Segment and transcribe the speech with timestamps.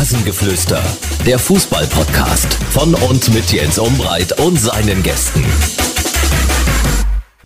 [0.00, 0.82] Rasengeflüster,
[1.26, 5.44] der Fußball-Podcast von und mit Jens Umbreit und seinen Gästen.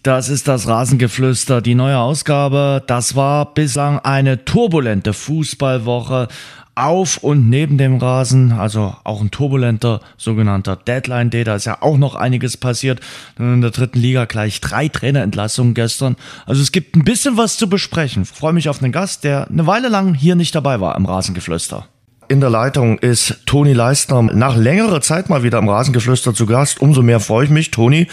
[0.05, 2.81] Das ist das Rasengeflüster, die neue Ausgabe.
[2.87, 6.29] Das war bislang eine turbulente Fußballwoche
[6.77, 11.43] auf und neben dem Rasen, also auch ein turbulenter sogenannter Deadline Day.
[11.43, 13.01] Da ist ja auch noch einiges passiert.
[13.37, 16.15] In der dritten Liga gleich drei Trainerentlassungen gestern.
[16.47, 18.23] Also es gibt ein bisschen was zu besprechen.
[18.23, 21.05] Ich freue mich auf einen Gast, der eine Weile lang hier nicht dabei war im
[21.05, 21.89] Rasengeflüster.
[22.29, 26.81] In der Leitung ist Toni Leistner nach längerer Zeit mal wieder im Rasengeflüster zu Gast.
[26.81, 28.07] Umso mehr freue ich mich, Toni.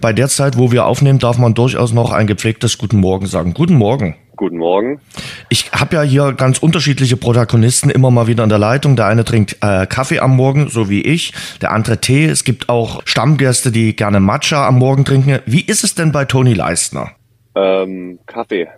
[0.00, 3.54] Bei der Zeit, wo wir aufnehmen, darf man durchaus noch ein gepflegtes Guten Morgen sagen.
[3.54, 4.14] Guten Morgen.
[4.36, 5.00] Guten Morgen.
[5.48, 8.94] Ich habe ja hier ganz unterschiedliche Protagonisten immer mal wieder in der Leitung.
[8.94, 11.32] Der eine trinkt äh, Kaffee am Morgen, so wie ich.
[11.60, 12.26] Der andere Tee.
[12.26, 15.40] Es gibt auch Stammgäste, die gerne Matcha am Morgen trinken.
[15.46, 17.12] Wie ist es denn bei Toni Leistner?
[17.56, 18.68] Ähm, Kaffee.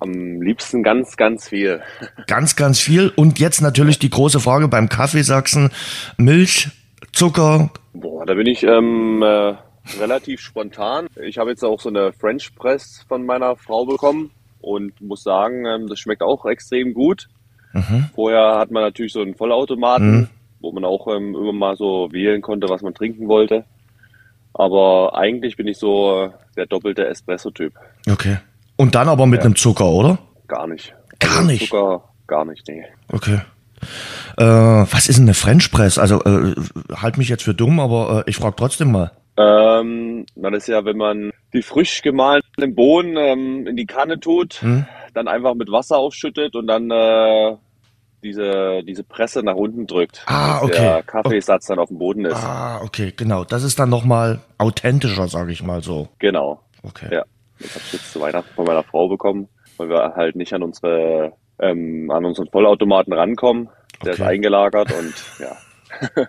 [0.00, 1.82] Am liebsten ganz, ganz viel.
[2.26, 3.12] Ganz, ganz viel.
[3.16, 5.70] Und jetzt natürlich die große Frage beim Kaffeesachsen.
[6.16, 6.70] Milch,
[7.12, 7.70] Zucker.
[7.92, 9.54] Boah, da bin ich ähm, äh,
[10.00, 11.06] relativ spontan.
[11.22, 15.66] Ich habe jetzt auch so eine French Press von meiner Frau bekommen und muss sagen,
[15.66, 17.28] ähm, das schmeckt auch extrem gut.
[17.72, 18.06] Mhm.
[18.14, 20.28] Vorher hat man natürlich so einen Vollautomaten, mhm.
[20.60, 23.64] wo man auch ähm, immer mal so wählen konnte, was man trinken wollte.
[24.52, 27.72] Aber eigentlich bin ich so der doppelte Espresso-Typ.
[28.10, 28.38] Okay.
[28.80, 29.44] Und dann aber mit ja.
[29.44, 30.18] einem Zucker, oder?
[30.48, 30.94] Gar nicht.
[31.18, 31.68] Gar also nicht?
[31.68, 32.82] Zucker, gar nicht, nee.
[33.12, 33.40] Okay.
[34.38, 35.98] Äh, was ist denn eine French Press?
[35.98, 36.54] Also, äh,
[36.96, 39.12] halt mich jetzt für dumm, aber äh, ich frage trotzdem mal.
[39.36, 44.18] Ähm, na, das ist ja, wenn man die frisch gemahlenen Bohnen ähm, in die Kanne
[44.18, 44.86] tut, hm.
[45.12, 47.56] dann einfach mit Wasser aufschüttet und dann äh,
[48.24, 50.24] diese, diese Presse nach unten drückt.
[50.24, 50.80] Ah, okay.
[50.80, 52.34] Der Kaffeesatz dann auf dem Boden ist.
[52.34, 53.44] Ah, okay, genau.
[53.44, 56.08] Das ist dann nochmal authentischer, sage ich mal so.
[56.18, 56.62] Genau.
[56.82, 57.08] Okay.
[57.12, 57.24] Ja.
[57.60, 60.62] Das habe ich jetzt zu Weihnachten von meiner Frau bekommen, weil wir halt nicht an
[60.62, 63.68] unsere ähm, an unseren Vollautomaten rankommen.
[64.04, 64.22] Der okay.
[64.22, 65.56] ist eingelagert und ja.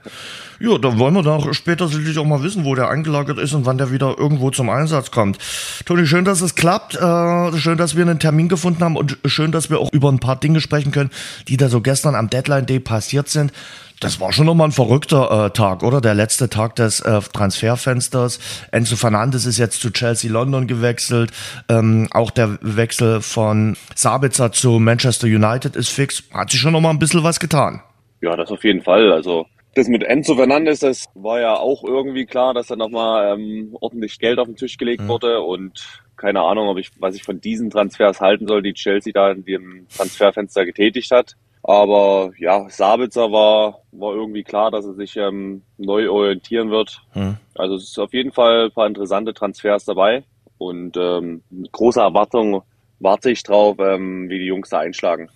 [0.59, 3.65] ja, dann wollen wir doch später sicherlich auch mal wissen, wo der eingelagert ist und
[3.65, 5.37] wann der wieder irgendwo zum Einsatz kommt.
[5.85, 6.95] Toni, schön, dass es klappt.
[6.95, 10.19] Äh, schön, dass wir einen Termin gefunden haben und schön, dass wir auch über ein
[10.19, 11.11] paar Dinge sprechen können,
[11.47, 13.53] die da so gestern am Deadline Day passiert sind.
[14.01, 16.01] Das war schon nochmal ein verrückter äh, Tag, oder?
[16.01, 18.39] Der letzte Tag des äh, Transferfensters.
[18.71, 21.31] Enzo Fernandes ist jetzt zu Chelsea London gewechselt.
[21.69, 26.23] Ähm, auch der Wechsel von Sabitzer zu Manchester United ist fix.
[26.33, 27.83] Hat sich schon nochmal ein bisschen was getan.
[28.21, 29.11] Ja, das auf jeden Fall.
[29.11, 29.45] Also
[29.75, 34.17] das mit Enzo Fernandes, das war ja auch irgendwie klar, dass da nochmal ähm, ordentlich
[34.17, 35.09] Geld auf den Tisch gelegt mhm.
[35.09, 39.13] wurde und keine Ahnung, ob ich, was ich von diesen Transfers halten soll, die Chelsea
[39.13, 41.35] da in dem Transferfenster getätigt hat.
[41.63, 47.01] Aber ja, Sabitzer war, war irgendwie klar, dass er sich ähm, neu orientieren wird.
[47.11, 47.37] Hm.
[47.55, 50.23] Also es ist auf jeden Fall ein paar interessante Transfers dabei.
[50.57, 52.63] Und ähm, mit großer Erwartung
[52.99, 55.29] warte ich drauf, ähm, wie die Jungs da einschlagen.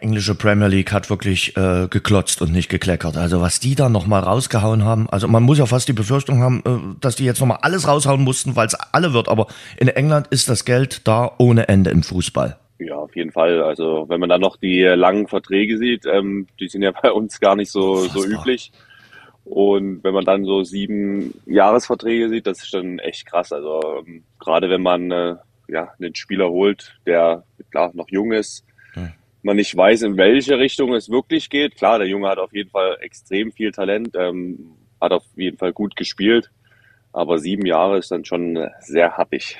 [0.00, 3.16] Englische Premier League hat wirklich äh, geklotzt und nicht gekleckert.
[3.16, 6.62] Also was die da nochmal rausgehauen haben, also man muss ja fast die Befürchtung haben,
[6.66, 9.28] äh, dass die jetzt nochmal alles raushauen mussten, weil es alle wird.
[9.28, 9.46] Aber
[9.76, 12.58] in England ist das Geld da ohne Ende im Fußball.
[12.78, 13.62] Ja, auf jeden Fall.
[13.62, 17.40] Also wenn man dann noch die langen Verträge sieht, ähm, die sind ja bei uns
[17.40, 18.72] gar nicht so, so üblich.
[19.44, 23.52] Und wenn man dann so sieben Jahresverträge sieht, das ist dann echt krass.
[23.52, 25.36] Also ähm, gerade wenn man äh,
[25.68, 28.64] ja einen Spieler holt, der klar noch jung ist,
[28.94, 29.12] hm.
[29.42, 31.76] man nicht weiß, in welche Richtung es wirklich geht.
[31.76, 35.72] Klar, der Junge hat auf jeden Fall extrem viel Talent, ähm, hat auf jeden Fall
[35.72, 36.50] gut gespielt.
[37.14, 39.56] Aber sieben Jahre ist dann schon äh, sehr happig.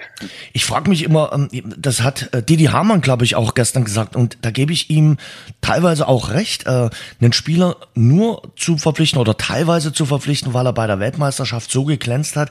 [0.52, 1.48] Ich frage mich immer, ähm,
[1.78, 5.18] das hat äh, Didi Hamann, glaube ich, auch gestern gesagt, und da gebe ich ihm
[5.60, 10.72] teilweise auch recht, äh, einen Spieler nur zu verpflichten oder teilweise zu verpflichten, weil er
[10.72, 12.50] bei der Weltmeisterschaft so geglänzt hat,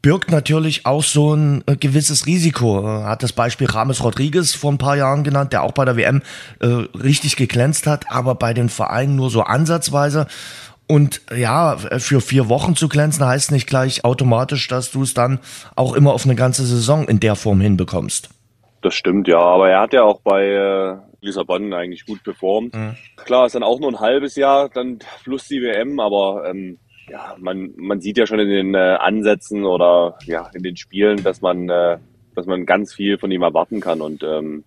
[0.00, 2.82] birgt natürlich auch so ein gewisses Risiko.
[3.04, 6.22] Hat das Beispiel Rames Rodriguez vor ein paar Jahren genannt, der auch bei der WM
[6.60, 10.26] äh, richtig geglänzt hat, aber bei den Vereinen nur so ansatzweise.
[10.88, 15.38] Und ja, für vier Wochen zu glänzen heißt nicht gleich automatisch, dass du es dann
[15.76, 18.30] auch immer auf eine ganze Saison in der Form hinbekommst.
[18.80, 19.38] Das stimmt, ja.
[19.38, 22.74] Aber er hat ja auch bei äh, Lissabon eigentlich gut performt.
[22.74, 22.96] Mhm.
[23.16, 26.78] Klar, ist dann auch nur ein halbes Jahr, dann plus die WM, aber ähm,
[27.10, 31.22] ja, man, man sieht ja schon in den äh, Ansätzen oder ja, in den Spielen,
[31.22, 31.98] dass man, äh,
[32.34, 34.00] dass man ganz viel von ihm erwarten kann.
[34.00, 34.64] Und ähm,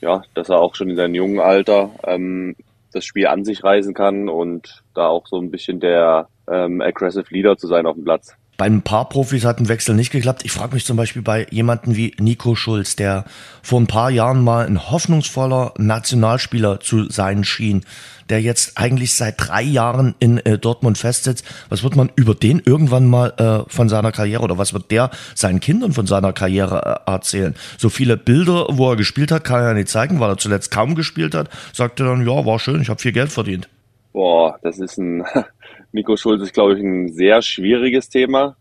[0.00, 2.56] ja, dass er auch schon in seinem jungen Alter ähm,
[2.94, 7.26] das Spiel an sich reißen kann und da auch so ein bisschen der ähm, aggressive
[7.30, 8.36] Leader zu sein auf dem Platz.
[8.56, 10.44] Bei ein paar Profis hat ein Wechsel nicht geklappt.
[10.44, 13.24] Ich frage mich zum Beispiel bei jemanden wie Nico Schulz, der
[13.62, 17.84] vor ein paar Jahren mal ein hoffnungsvoller Nationalspieler zu sein schien,
[18.28, 21.44] der jetzt eigentlich seit drei Jahren in äh, Dortmund festsitzt.
[21.68, 25.10] Was wird man über den irgendwann mal äh, von seiner Karriere oder was wird der
[25.34, 27.56] seinen Kindern von seiner Karriere äh, erzählen?
[27.76, 30.94] So viele Bilder, wo er gespielt hat, kann er nicht zeigen, weil er zuletzt kaum
[30.94, 31.50] gespielt hat.
[31.72, 33.68] Sagte dann, ja, war schön, ich habe viel Geld verdient.
[34.12, 35.24] Boah, das ist ein,
[35.94, 38.56] Nico Schulz ist, glaube ich, ein sehr schwieriges Thema,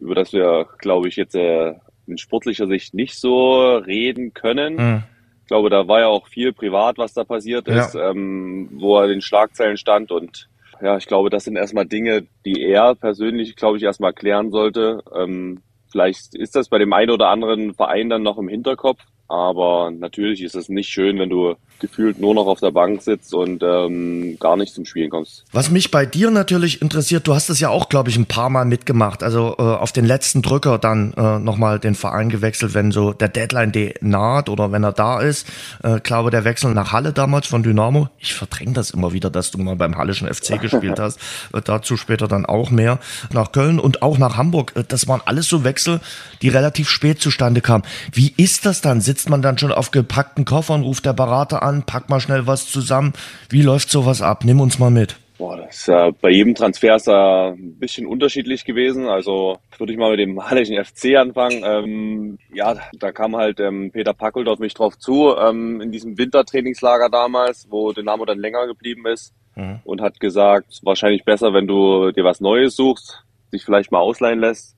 [0.00, 1.74] über das wir, glaube ich, jetzt äh,
[2.08, 4.74] in sportlicher Sicht nicht so reden können.
[4.74, 5.02] Mhm.
[5.42, 8.10] Ich glaube, da war ja auch viel privat, was da passiert ist, ja.
[8.10, 10.48] ähm, wo er in den Schlagzeilen stand und
[10.82, 15.04] ja, ich glaube, das sind erstmal Dinge, die er persönlich, glaube ich, erstmal klären sollte.
[15.16, 19.92] Ähm, vielleicht ist das bei dem einen oder anderen Verein dann noch im Hinterkopf, aber
[19.92, 23.62] natürlich ist es nicht schön, wenn du gefühlt nur noch auf der Bank sitzt und
[23.62, 25.44] ähm, gar nicht zum Spielen kommst.
[25.52, 28.50] Was mich bei dir natürlich interessiert, du hast es ja auch, glaube ich, ein paar
[28.50, 29.22] Mal mitgemacht.
[29.22, 33.28] Also äh, auf den letzten Drücker dann äh, nochmal den Verein gewechselt, wenn so der
[33.28, 35.46] Deadline Day naht oder wenn er da ist.
[35.82, 38.08] Äh, glaube, der Wechsel nach Halle damals von Dynamo.
[38.18, 41.18] Ich verdränge das immer wieder, dass du mal beim Hallischen FC gespielt hast.
[41.52, 42.98] Äh, dazu später dann auch mehr.
[43.32, 44.72] Nach Köln und auch nach Hamburg.
[44.76, 46.00] Äh, das waren alles so Wechsel,
[46.42, 47.84] die relativ spät zustande kamen.
[48.12, 49.00] Wie ist das dann?
[49.00, 52.70] Sitzt man dann schon auf gepackten Koffern, ruft der Berater an, pack mal schnell was
[52.70, 53.12] zusammen.
[53.48, 54.44] Wie läuft sowas ab?
[54.44, 55.16] Nimm uns mal mit.
[55.38, 59.06] Boah, das ist äh, bei jedem Transfer ist äh, ein bisschen unterschiedlich gewesen.
[59.06, 61.62] Also würde ich mal mit dem Hallischen FC anfangen.
[61.62, 66.16] Ähm, ja, da kam halt ähm, Peter Packel auf mich drauf zu, ähm, in diesem
[66.16, 69.80] Wintertrainingslager damals, wo Dynamo dann länger geblieben ist mhm.
[69.84, 73.22] und hat gesagt, wahrscheinlich besser, wenn du dir was Neues suchst,
[73.52, 74.74] dich vielleicht mal ausleihen lässt,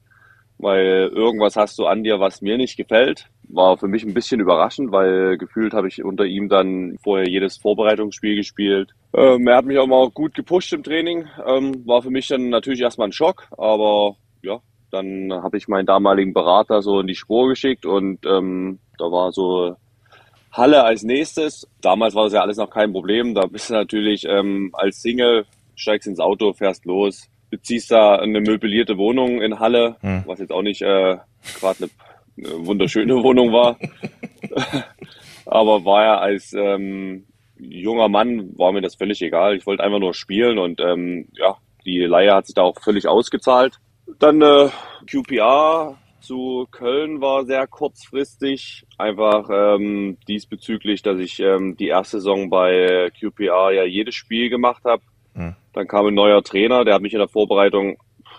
[0.59, 4.41] weil irgendwas hast du an dir, was mir nicht gefällt war für mich ein bisschen
[4.41, 8.91] überraschend, weil gefühlt habe ich unter ihm dann vorher jedes Vorbereitungsspiel gespielt.
[9.15, 11.27] Ähm, er hat mich auch mal gut gepusht im Training.
[11.47, 14.61] Ähm, war für mich dann natürlich erstmal ein Schock, aber ja,
[14.91, 19.33] dann habe ich meinen damaligen Berater so in die Spur geschickt und ähm, da war
[19.33, 19.77] so
[20.53, 21.67] Halle als nächstes.
[21.81, 23.35] Damals war das ja alles noch kein Problem.
[23.35, 28.41] Da bist du natürlich ähm, als Single, steigst ins Auto, fährst los, beziehst da eine
[28.41, 30.25] möblierte Wohnung in Halle, hm.
[30.27, 31.19] was jetzt auch nicht äh,
[31.61, 31.91] gerade eine
[32.39, 33.79] eine wunderschöne Wohnung war.
[35.47, 37.27] Aber war ja als ähm,
[37.59, 39.57] junger Mann, war mir das völlig egal.
[39.57, 43.09] Ich wollte einfach nur spielen und ähm, ja, die Leihe hat sich da auch völlig
[43.09, 43.79] ausgezahlt.
[44.19, 44.69] Dann äh,
[45.11, 52.51] QPR zu Köln war sehr kurzfristig, einfach ähm, diesbezüglich, dass ich ähm, die erste Saison
[52.51, 55.03] bei QPR ja jedes Spiel gemacht habe.
[55.35, 55.57] Mhm.
[55.73, 57.97] Dann kam ein neuer Trainer, der hat mich in der Vorbereitung,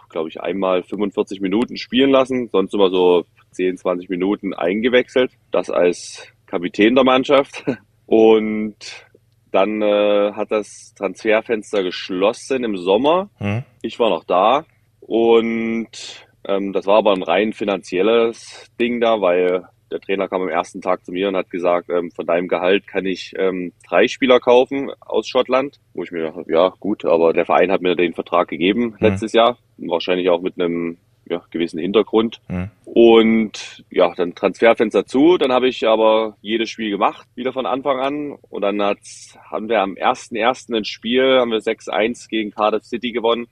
[0.10, 5.32] glaube ich, einmal 45 Minuten spielen lassen, sonst immer so 10, 20 Minuten eingewechselt.
[5.52, 7.64] Das als Kapitän der Mannschaft.
[8.06, 9.08] Und
[9.52, 13.30] dann äh, hat das Transferfenster geschlossen im Sommer.
[13.38, 13.64] Hm.
[13.82, 14.66] Ich war noch da.
[15.00, 20.50] Und ähm, das war aber ein rein finanzielles Ding da, weil der Trainer kam am
[20.50, 24.08] ersten Tag zu mir und hat gesagt, ähm, von deinem Gehalt kann ich ähm, drei
[24.08, 25.80] Spieler kaufen aus Schottland.
[25.94, 28.98] Wo ich mir dachte, ja gut, aber der Verein hat mir den Vertrag gegeben hm.
[29.00, 29.58] letztes Jahr.
[29.78, 30.98] Wahrscheinlich auch mit einem
[31.30, 32.42] ja, gewissen Hintergrund.
[32.48, 32.70] Mhm.
[32.86, 35.38] Und ja, dann Transferfenster zu.
[35.38, 38.38] Dann habe ich aber jedes Spiel gemacht, wieder von Anfang an.
[38.50, 40.76] Und dann hat's, haben wir am 1.1.
[40.76, 43.48] ein Spiel, haben wir 6-1 gegen Cardiff City gewonnen.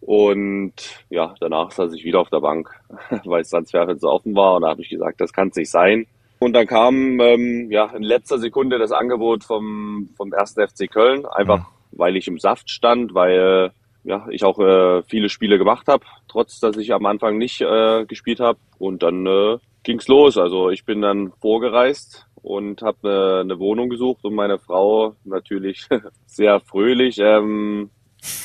[0.00, 2.70] Und ja, danach saß ich wieder auf der Bank,
[3.24, 4.56] weil das Transferfenster offen war.
[4.56, 6.06] Und da habe ich gesagt, das kann es nicht sein.
[6.40, 10.54] Und dann kam ähm, ja in letzter Sekunde das Angebot vom, vom 1.
[10.54, 11.64] FC Köln, einfach mhm.
[11.92, 13.72] weil ich im Saft stand, weil
[14.04, 18.04] ja, ich auch äh, viele Spiele gemacht habe, trotz dass ich am Anfang nicht äh,
[18.06, 18.58] gespielt habe.
[18.78, 20.38] Und dann äh, ging's los.
[20.38, 25.86] Also ich bin dann vorgereist und habe äh, eine Wohnung gesucht und meine Frau natürlich
[26.26, 27.90] sehr fröhlich ähm,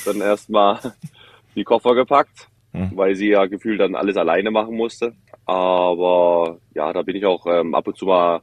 [0.04, 0.80] dann erstmal
[1.54, 2.92] die Koffer gepackt, mhm.
[2.94, 5.14] weil sie ja gefühlt dann alles alleine machen musste.
[5.46, 8.40] Aber ja, da bin ich auch ähm, ab und zu mal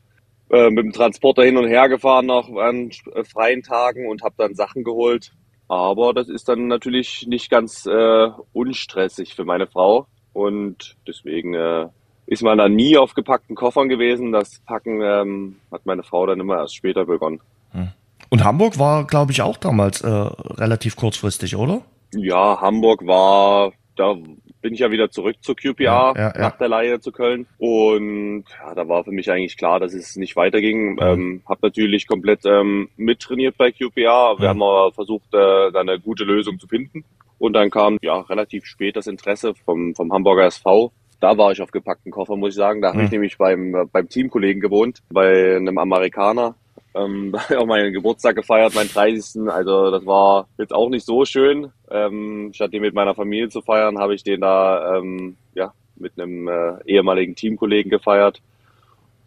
[0.50, 4.36] äh, mit dem Transporter hin und her gefahren noch an äh, freien Tagen und habe
[4.38, 5.33] dann Sachen geholt
[5.71, 10.05] aber das ist dann natürlich nicht ganz äh, unstressig für meine Frau.
[10.33, 11.87] Und deswegen äh,
[12.25, 14.33] ist man da nie auf gepackten Koffern gewesen.
[14.33, 17.39] Das Packen ähm, hat meine Frau dann immer erst später begonnen.
[17.71, 17.87] Hm.
[18.29, 21.81] Und Hamburg war, glaube ich, auch damals äh, relativ kurzfristig, oder?
[22.13, 24.17] Ja, Hamburg war, da
[24.62, 27.48] bin ich ja wieder zurück zur QPR ja, ja, nach der Leihe zu Köln.
[27.58, 30.94] Und ja, da war für mich eigentlich klar, dass es nicht weiterging.
[30.94, 31.00] Mhm.
[31.01, 34.36] Ähm, hab natürlich komplett ähm, mittrainiert bei QPR.
[34.38, 34.48] Wir mhm.
[34.48, 37.03] haben aber versucht, äh, da eine gute Lösung zu finden.
[37.38, 40.91] Und dann kam ja relativ spät das Interesse vom, vom Hamburger SV.
[41.20, 42.82] Da war ich auf gepackten Koffer, muss ich sagen.
[42.82, 42.94] Da mhm.
[42.94, 46.56] habe ich nämlich beim, beim Teamkollegen gewohnt, bei einem Amerikaner.
[46.93, 49.50] Ähm, da habe ich auch meinen Geburtstag gefeiert, meinen 30.
[49.50, 51.71] Also das war jetzt auch nicht so schön.
[51.89, 56.19] Ähm, statt den mit meiner Familie zu feiern, habe ich den da ähm, ja, mit
[56.19, 58.41] einem äh, ehemaligen Teamkollegen gefeiert.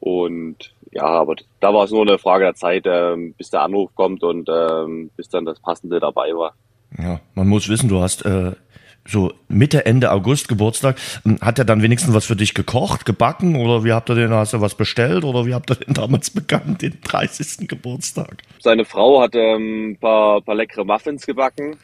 [0.00, 3.94] Und ja, aber da war es nur eine Frage der Zeit, ähm, bis der Anruf
[3.94, 6.54] kommt und ähm, bis dann das Passende dabei war.
[6.98, 8.52] Ja, man muss wissen, du hast äh,
[9.06, 10.96] so Mitte, Ende August Geburtstag.
[11.24, 14.30] Hm, hat er dann wenigstens was für dich gekocht, gebacken oder wie habt ihr den,
[14.30, 17.68] hast du was bestellt oder wie habt ihr den damals begangen, den 30.
[17.68, 18.42] Geburtstag?
[18.60, 21.76] Seine Frau hat ähm, ein paar, paar leckere Muffins gebacken.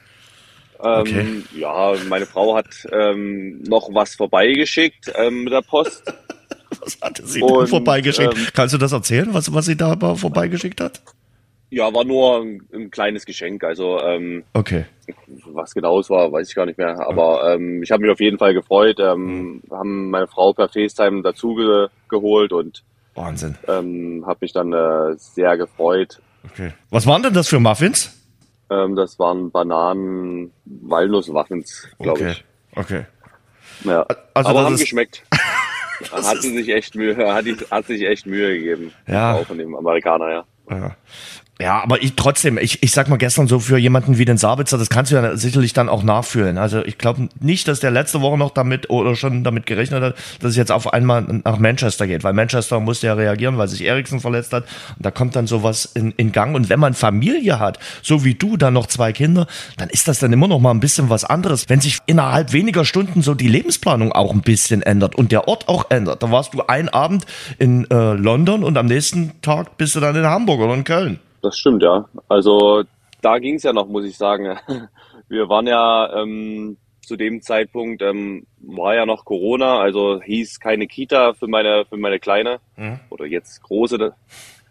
[0.82, 1.26] Ähm, okay.
[1.56, 6.02] Ja, meine Frau hat ähm, noch was vorbeigeschickt ähm, mit der Post.
[6.80, 8.36] was hatte sie und, denn vorbeigeschickt?
[8.36, 11.02] Ähm, Kannst du das erzählen, was, was sie da vorbeigeschickt hat?
[11.70, 13.62] Ja, war nur ein, ein kleines Geschenk.
[13.64, 14.86] Also ähm, okay.
[15.46, 17.06] was genau es war, weiß ich gar nicht mehr.
[17.06, 18.98] Aber ähm, ich habe mich auf jeden Fall gefreut.
[18.98, 22.82] Ähm, haben meine Frau per FaceTime dazu ge geholt und
[23.14, 23.56] Wahnsinn.
[23.68, 26.20] Ähm, habe mich dann äh, sehr gefreut.
[26.44, 26.72] Okay.
[26.90, 28.16] Was waren denn das für Muffins?
[28.70, 32.30] Ähm, das waren Bananen, Walnuss-Muffins, glaube okay.
[32.30, 32.44] ich.
[32.76, 33.04] Okay.
[33.84, 34.06] Ja.
[34.34, 35.24] Also Aber haben geschmeckt.
[36.12, 38.92] hat sie sich echt Mühe, hat, die, hat sich echt Mühe gegeben.
[39.06, 39.34] Ja.
[39.34, 40.44] Auch von dem Amerikaner, ja.
[40.70, 40.96] ja.
[41.60, 44.78] Ja, aber ich trotzdem, ich, ich sag mal gestern so für jemanden wie den Sabitzer,
[44.78, 46.56] das kannst du ja sicherlich dann auch nachfühlen.
[46.56, 50.14] Also ich glaube nicht, dass der letzte Woche noch damit oder schon damit gerechnet hat,
[50.40, 53.84] dass es jetzt auf einmal nach Manchester geht, weil Manchester musste ja reagieren, weil sich
[53.84, 54.64] Eriksen verletzt hat.
[54.96, 56.54] Und da kommt dann sowas in, in Gang.
[56.54, 60.18] Und wenn man Familie hat, so wie du, dann noch zwei Kinder, dann ist das
[60.18, 61.68] dann immer noch mal ein bisschen was anderes.
[61.68, 65.68] Wenn sich innerhalb weniger Stunden so die Lebensplanung auch ein bisschen ändert und der Ort
[65.68, 66.22] auch ändert.
[66.22, 67.26] Da warst du einen Abend
[67.58, 71.20] in äh, London und am nächsten Tag bist du dann in Hamburg oder in Köln
[71.42, 72.09] das stimmt, ja.
[72.28, 72.85] Also
[73.23, 74.59] da ging es ja noch, muss ich sagen.
[75.28, 80.87] Wir waren ja ähm, zu dem Zeitpunkt, ähm, war ja noch Corona, also hieß keine
[80.87, 83.00] Kita für meine, für meine Kleine mhm.
[83.11, 84.14] oder jetzt große.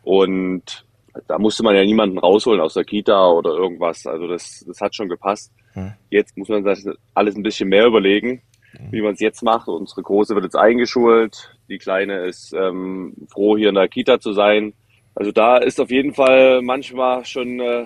[0.03, 0.85] Und
[1.27, 4.05] da musste man ja niemanden rausholen aus der Kita oder irgendwas.
[4.05, 5.51] Also das, das hat schon gepasst.
[5.75, 5.93] Mhm.
[6.09, 8.41] Jetzt muss man das alles ein bisschen mehr überlegen,
[8.73, 8.91] mhm.
[8.91, 9.67] wie man es jetzt macht.
[9.67, 11.57] Unsere Große wird jetzt eingeschult.
[11.67, 14.73] Die Kleine ist ähm, froh, hier in der Kita zu sein.
[15.19, 17.85] Also da ist auf jeden Fall manchmal schon äh,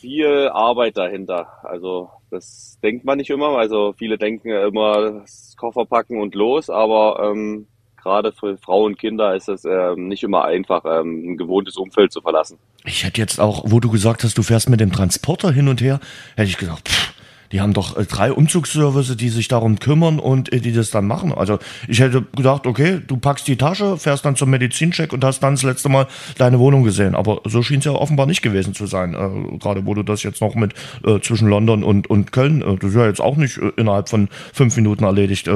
[0.00, 1.46] viel Arbeit dahinter.
[1.62, 3.56] Also das denkt man nicht immer.
[3.56, 8.98] Also viele denken immer, das Koffer packen und los, aber ähm, gerade für Frauen und
[8.98, 12.58] Kinder ist es ähm, nicht immer einfach, ähm, ein gewohntes Umfeld zu verlassen.
[12.84, 15.80] Ich hätte jetzt auch, wo du gesagt hast, du fährst mit dem Transporter hin und
[15.80, 16.00] her,
[16.34, 17.13] hätte ich gedacht, pff,
[17.54, 21.06] die haben doch äh, drei Umzugsservice, die sich darum kümmern und äh, die das dann
[21.06, 21.32] machen.
[21.32, 25.38] Also ich hätte gedacht, okay, du packst die Tasche, fährst dann zum Medizincheck und hast
[25.40, 27.14] dann das letzte Mal deine Wohnung gesehen.
[27.14, 29.14] Aber so schien es ja offenbar nicht gewesen zu sein.
[29.14, 30.74] Äh, Gerade wo du das jetzt noch mit
[31.06, 34.08] äh, zwischen London und, und Köln, äh, das ist ja jetzt auch nicht äh, innerhalb
[34.08, 35.48] von fünf Minuten erledigt,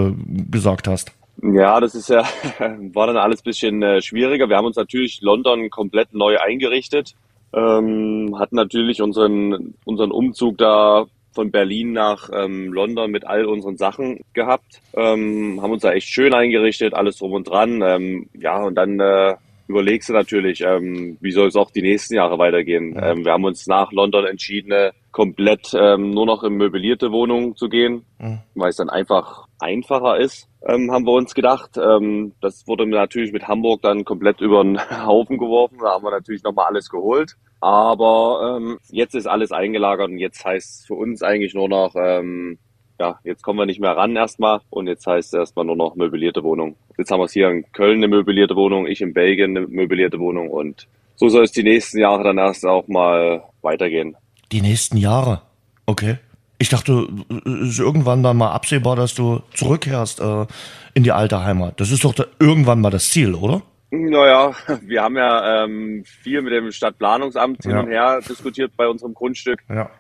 [0.50, 1.12] gesagt hast.
[1.42, 2.22] Ja, das ist ja,
[2.92, 4.48] war dann alles bisschen äh, schwieriger.
[4.48, 7.16] Wir haben uns natürlich London komplett neu eingerichtet.
[7.52, 11.06] Ähm, hatten natürlich unseren, unseren Umzug da
[11.38, 14.80] von Berlin nach ähm, London mit all unseren Sachen gehabt.
[14.92, 17.80] Ähm, haben uns da echt schön eingerichtet, alles drum und dran.
[17.80, 19.36] Ähm, ja, und dann äh,
[19.68, 22.96] überlegst du natürlich, ähm, wie soll es auch die nächsten Jahre weitergehen.
[22.96, 23.12] Ja.
[23.12, 27.56] Ähm, wir haben uns nach London entschieden, äh, komplett ähm, nur noch in möblierte Wohnungen
[27.56, 28.38] zu gehen, mhm.
[28.54, 31.76] weil es dann einfach einfacher ist, ähm, haben wir uns gedacht.
[31.76, 35.78] Ähm, das wurde natürlich mit Hamburg dann komplett über den Haufen geworfen.
[35.82, 37.34] Da haben wir natürlich nochmal alles geholt.
[37.60, 41.96] Aber ähm, jetzt ist alles eingelagert und jetzt heißt es für uns eigentlich nur noch,
[41.96, 42.60] ähm,
[43.00, 45.96] ja, jetzt kommen wir nicht mehr ran erstmal und jetzt heißt es erstmal nur noch
[45.96, 46.76] möblierte Wohnung.
[46.96, 50.20] Jetzt haben wir es hier in Köln eine möblierte Wohnung, ich in Belgien eine möblierte
[50.20, 54.16] Wohnung und so soll es die nächsten Jahre dann erst auch mal weitergehen.
[54.52, 55.42] Die nächsten Jahre?
[55.86, 56.18] Okay.
[56.58, 57.06] Ich dachte,
[57.44, 60.46] es ist irgendwann dann mal absehbar, dass du zurückkehrst äh,
[60.94, 61.80] in die alte Heimat.
[61.80, 63.62] Das ist doch da irgendwann mal das Ziel, oder?
[63.90, 64.52] Naja,
[64.82, 67.80] wir haben ja ähm, viel mit dem Stadtplanungsamt hin ja.
[67.80, 69.60] und her diskutiert bei unserem Grundstück.
[69.68, 69.90] Ja.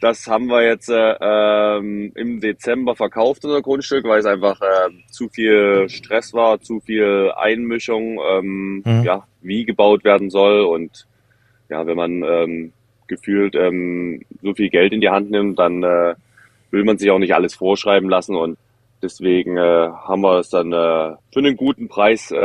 [0.00, 4.90] Das haben wir jetzt äh, ähm, im Dezember verkauft, unser Grundstück, weil es einfach äh,
[5.10, 9.02] zu viel Stress war, zu viel Einmischung, ähm, mhm.
[9.02, 10.60] ja, wie gebaut werden soll.
[10.60, 11.08] Und
[11.68, 12.72] ja, wenn man ähm,
[13.08, 16.14] gefühlt ähm, so viel Geld in die Hand nimmt, dann äh,
[16.70, 18.36] will man sich auch nicht alles vorschreiben lassen.
[18.36, 18.58] Und
[19.00, 22.36] Deswegen äh, haben wir es dann äh, für einen guten Preis äh,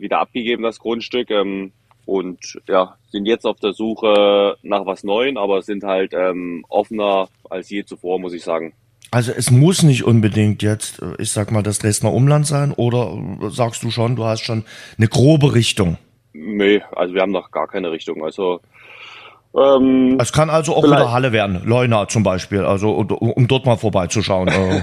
[0.00, 1.30] wieder abgegeben, das Grundstück.
[1.30, 1.72] Ähm,
[2.06, 7.28] und ja, sind jetzt auf der Suche nach was Neuem, aber sind halt ähm, offener
[7.50, 8.72] als je zuvor, muss ich sagen.
[9.10, 13.18] Also es muss nicht unbedingt jetzt, ich sag mal, das Dresdner Umland sein, oder
[13.50, 14.64] sagst du schon, du hast schon
[14.98, 15.98] eine grobe Richtung?
[16.32, 18.22] Nee, also wir haben noch gar keine Richtung.
[18.22, 18.60] Also
[19.58, 23.76] ähm, es kann also auch wieder Halle werden, Leuna zum Beispiel, also um dort mal
[23.76, 24.48] vorbeizuschauen.
[24.48, 24.82] Äh.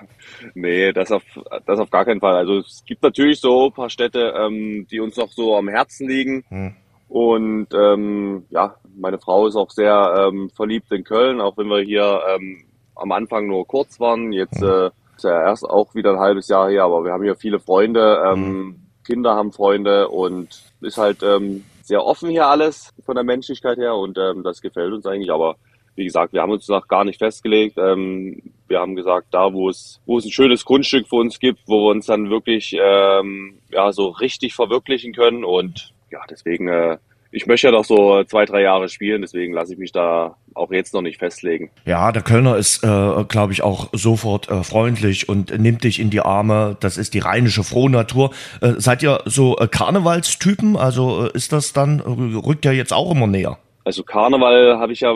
[0.54, 1.22] nee, das auf,
[1.66, 2.34] das auf gar keinen Fall.
[2.34, 6.08] Also es gibt natürlich so ein paar Städte, ähm, die uns noch so am Herzen
[6.08, 6.44] liegen.
[6.48, 6.74] Hm.
[7.08, 11.80] Und ähm, ja, meine Frau ist auch sehr ähm, verliebt in Köln, auch wenn wir
[11.80, 12.64] hier ähm,
[12.94, 14.32] am Anfang nur kurz waren.
[14.32, 14.68] Jetzt hm.
[14.68, 17.60] äh, ist ja erst auch wieder ein halbes Jahr her, aber wir haben hier viele
[17.60, 18.76] Freunde, ähm, hm.
[19.04, 23.94] Kinder haben Freunde und ist halt ähm, sehr offen hier alles von der Menschlichkeit her
[23.94, 25.30] und ähm, das gefällt uns eigentlich.
[25.30, 25.56] Aber
[25.94, 27.78] wie gesagt, wir haben uns noch gar nicht festgelegt.
[27.78, 31.60] Ähm, wir haben gesagt, da wo es, wo es ein schönes Grundstück für uns gibt,
[31.66, 35.44] wo wir uns dann wirklich ähm, ja so richtig verwirklichen können.
[35.44, 36.98] Und ja, deswegen, äh,
[37.36, 40.70] ich möchte ja noch so zwei, drei Jahre spielen, deswegen lasse ich mich da auch
[40.70, 41.70] jetzt noch nicht festlegen.
[41.84, 46.08] Ja, der Kölner ist, äh, glaube ich, auch sofort äh, freundlich und nimmt dich in
[46.08, 46.78] die Arme.
[46.80, 48.30] Das ist die rheinische Frohnatur.
[48.62, 50.78] Äh, seid ihr so äh, Karnevalstypen?
[50.78, 53.58] Also äh, ist das dann, rückt ja jetzt auch immer näher?
[53.84, 55.12] Also Karneval habe ich ja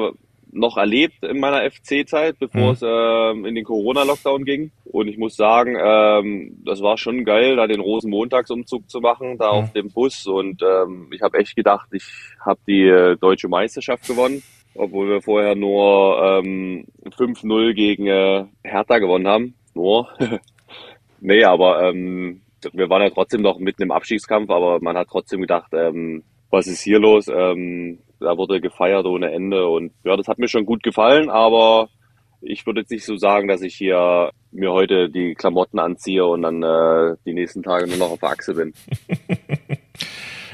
[0.53, 2.73] noch erlebt in meiner FC-Zeit, bevor mhm.
[2.73, 4.71] es ähm, in den Corona-Lockdown ging.
[4.85, 9.53] Und ich muss sagen, ähm, das war schon geil, da den Rosenmontagsumzug zu machen, da
[9.53, 9.59] mhm.
[9.59, 10.27] auf dem Bus.
[10.27, 12.05] Und ähm, ich habe echt gedacht, ich
[12.45, 14.43] habe die äh, deutsche Meisterschaft gewonnen,
[14.75, 19.55] obwohl wir vorher nur ähm, 5-0 gegen äh, Hertha gewonnen haben.
[19.75, 20.09] Nur.
[21.21, 22.43] nee, aber ähm,
[22.73, 26.67] wir waren ja trotzdem noch mitten im Abstiegskampf, aber man hat trotzdem gedacht, ähm, was
[26.67, 27.29] ist hier los?
[27.29, 31.89] Ähm, da wurde gefeiert ohne Ende und ja, das hat mir schon gut gefallen, aber
[32.43, 36.43] ich würde jetzt nicht so sagen, dass ich hier mir heute die Klamotten anziehe und
[36.43, 38.73] dann äh, die nächsten Tage nur noch auf der Achse bin.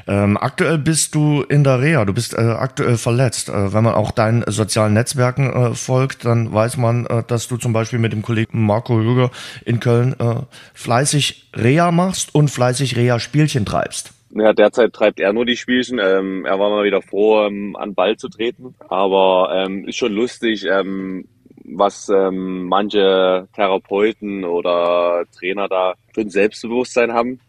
[0.09, 3.49] Ähm, aktuell bist du in der Reha, du bist äh, aktuell verletzt.
[3.49, 7.57] Äh, wenn man auch deinen sozialen Netzwerken äh, folgt, dann weiß man, äh, dass du
[7.57, 9.31] zum Beispiel mit dem Kollegen Marco Hüger
[9.65, 10.43] in Köln äh,
[10.75, 14.13] fleißig Reha machst und fleißig Reha-Spielchen treibst.
[14.31, 15.99] Ja, derzeit treibt er nur die Spielchen.
[16.03, 18.75] Ähm, er war mal wieder froh, ähm, an Ball zu treten.
[18.89, 21.27] Aber ähm, ist schon lustig, ähm,
[21.69, 27.41] was ähm, manche Therapeuten oder Trainer da für ein Selbstbewusstsein haben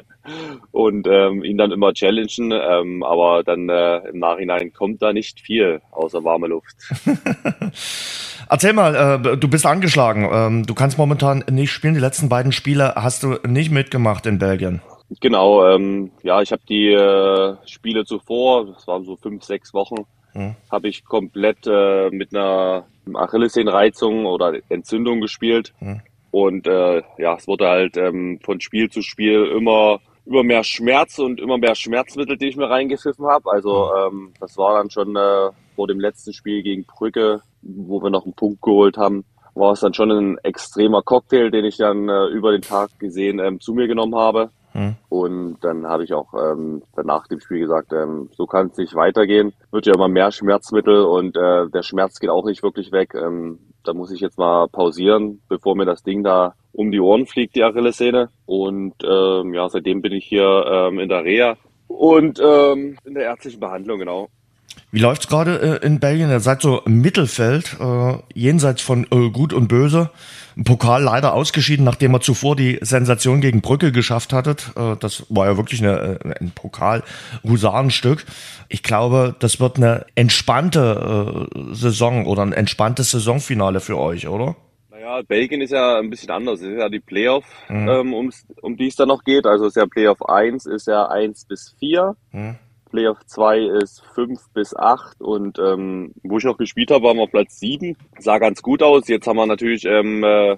[0.72, 2.52] und ähm, ihn dann immer challengen.
[2.52, 6.76] Ähm, aber dann äh, im Nachhinein kommt da nicht viel außer warme Luft.
[8.48, 10.28] Erzähl mal, äh, du bist angeschlagen.
[10.30, 11.94] Ähm, du kannst momentan nicht spielen.
[11.94, 14.80] Die letzten beiden Spiele hast du nicht mitgemacht in Belgien.
[15.20, 20.06] Genau, ähm, ja, ich habe die äh, Spiele zuvor, das waren so fünf, sechs Wochen,
[20.34, 20.56] mhm.
[20.70, 25.72] habe ich komplett äh, mit einer Achillessehnenreizung oder Entzündung gespielt.
[25.80, 26.00] Mhm.
[26.30, 31.18] Und äh, ja, es wurde halt ähm, von Spiel zu Spiel immer immer mehr Schmerz
[31.18, 33.50] und immer mehr Schmerzmittel, die ich mir reingepfiffen habe.
[33.50, 34.16] Also mhm.
[34.16, 38.24] ähm, das war dann schon äh, vor dem letzten Spiel gegen Brücke, wo wir noch
[38.24, 42.26] einen Punkt geholt haben, war es dann schon ein extremer Cocktail, den ich dann äh,
[42.26, 44.50] über den Tag gesehen ähm, zu mir genommen habe.
[44.74, 44.96] Mhm.
[45.08, 48.94] Und dann habe ich auch ähm, nach dem Spiel gesagt, ähm, so kann es nicht
[48.94, 49.52] weitergehen.
[49.70, 53.14] Wird ja immer mehr Schmerzmittel und äh, der Schmerz geht auch nicht wirklich weg.
[53.14, 57.26] Ähm, da muss ich jetzt mal pausieren, bevor mir das Ding da um die Ohren
[57.26, 58.30] fliegt, die Achillessehne.
[58.46, 61.56] Und ähm, ja, seitdem bin ich hier ähm, in der Reha
[61.86, 64.28] und ähm, in der ärztlichen Behandlung, genau.
[64.94, 66.30] Wie läuft's gerade äh, in Belgien?
[66.30, 70.10] Ihr seid so im Mittelfeld, äh, jenseits von äh, Gut und Böse.
[70.56, 74.70] Im Pokal leider ausgeschieden, nachdem er zuvor die Sensation gegen Brücke geschafft hattet.
[74.76, 78.24] Äh, das war ja wirklich eine, äh, ein Pokal-Husarenstück.
[78.68, 84.54] Ich glaube, das wird eine entspannte äh, Saison oder ein entspanntes Saisonfinale für euch, oder?
[84.92, 86.60] Naja, Belgien ist ja ein bisschen anders.
[86.60, 87.88] Es ist ja die Playoff, mhm.
[87.88, 88.14] ähm,
[88.62, 89.44] um die es da noch geht.
[89.44, 92.14] Also ist ja Playoff 1, ist ja 1 bis 4.
[92.30, 92.58] Mhm.
[92.94, 97.24] Playoff 2 ist 5 bis 8 und ähm, wo ich noch gespielt habe, waren wir
[97.24, 97.96] auf Platz 7.
[98.20, 99.08] Sah ganz gut aus.
[99.08, 100.56] Jetzt haben wir natürlich ähm, äh,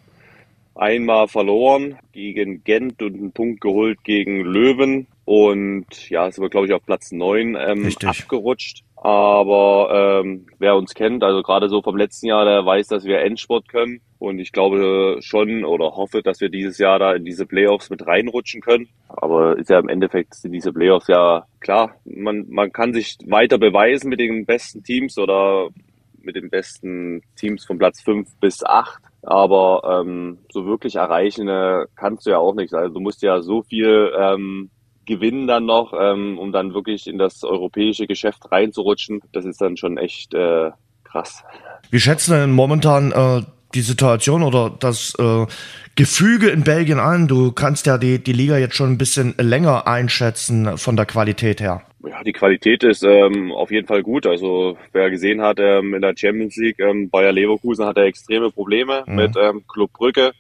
[0.75, 5.07] einmal verloren gegen Gent und einen Punkt geholt gegen Löwen.
[5.25, 8.85] Und ja, sind wir, glaube ich, auf Platz 9 ähm, abgerutscht.
[8.97, 13.21] Aber ähm, wer uns kennt, also gerade so vom letzten Jahr, der weiß, dass wir
[13.21, 14.03] Endsport können.
[14.19, 18.07] Und ich glaube schon oder hoffe, dass wir dieses Jahr da in diese Playoffs mit
[18.07, 18.89] reinrutschen können.
[19.09, 21.97] Aber ist ja im Endeffekt sind diese Playoffs ja klar.
[22.05, 25.69] Man, man kann sich weiter beweisen mit den besten Teams oder
[26.23, 29.03] mit den besten Teams von Platz 5 bis 8.
[29.23, 32.73] Aber ähm, so wirklich erreichen äh, kannst du ja auch nicht.
[32.73, 34.71] Also du musst ja so viel ähm,
[35.05, 39.21] gewinnen dann noch, ähm, um dann wirklich in das europäische Geschäft reinzurutschen.
[39.33, 40.71] Das ist dann schon echt äh,
[41.05, 41.45] krass.
[41.91, 43.43] Wie schätzen denn momentan äh,
[43.75, 45.47] die Situation oder das äh,
[45.95, 47.29] Gefüge in Belgien an?
[47.29, 51.61] Du kannst ja die, die Liga jetzt schon ein bisschen länger einschätzen von der Qualität
[51.61, 51.83] her.
[52.07, 54.27] Ja, die Qualität ist ähm, auf jeden Fall gut.
[54.27, 59.05] Also wer gesehen hat ähm, in der Champions League, ähm, Bayer Leverkusen hatte extreme Probleme
[59.07, 59.15] mhm.
[59.15, 60.33] mit ähm, Club Brügge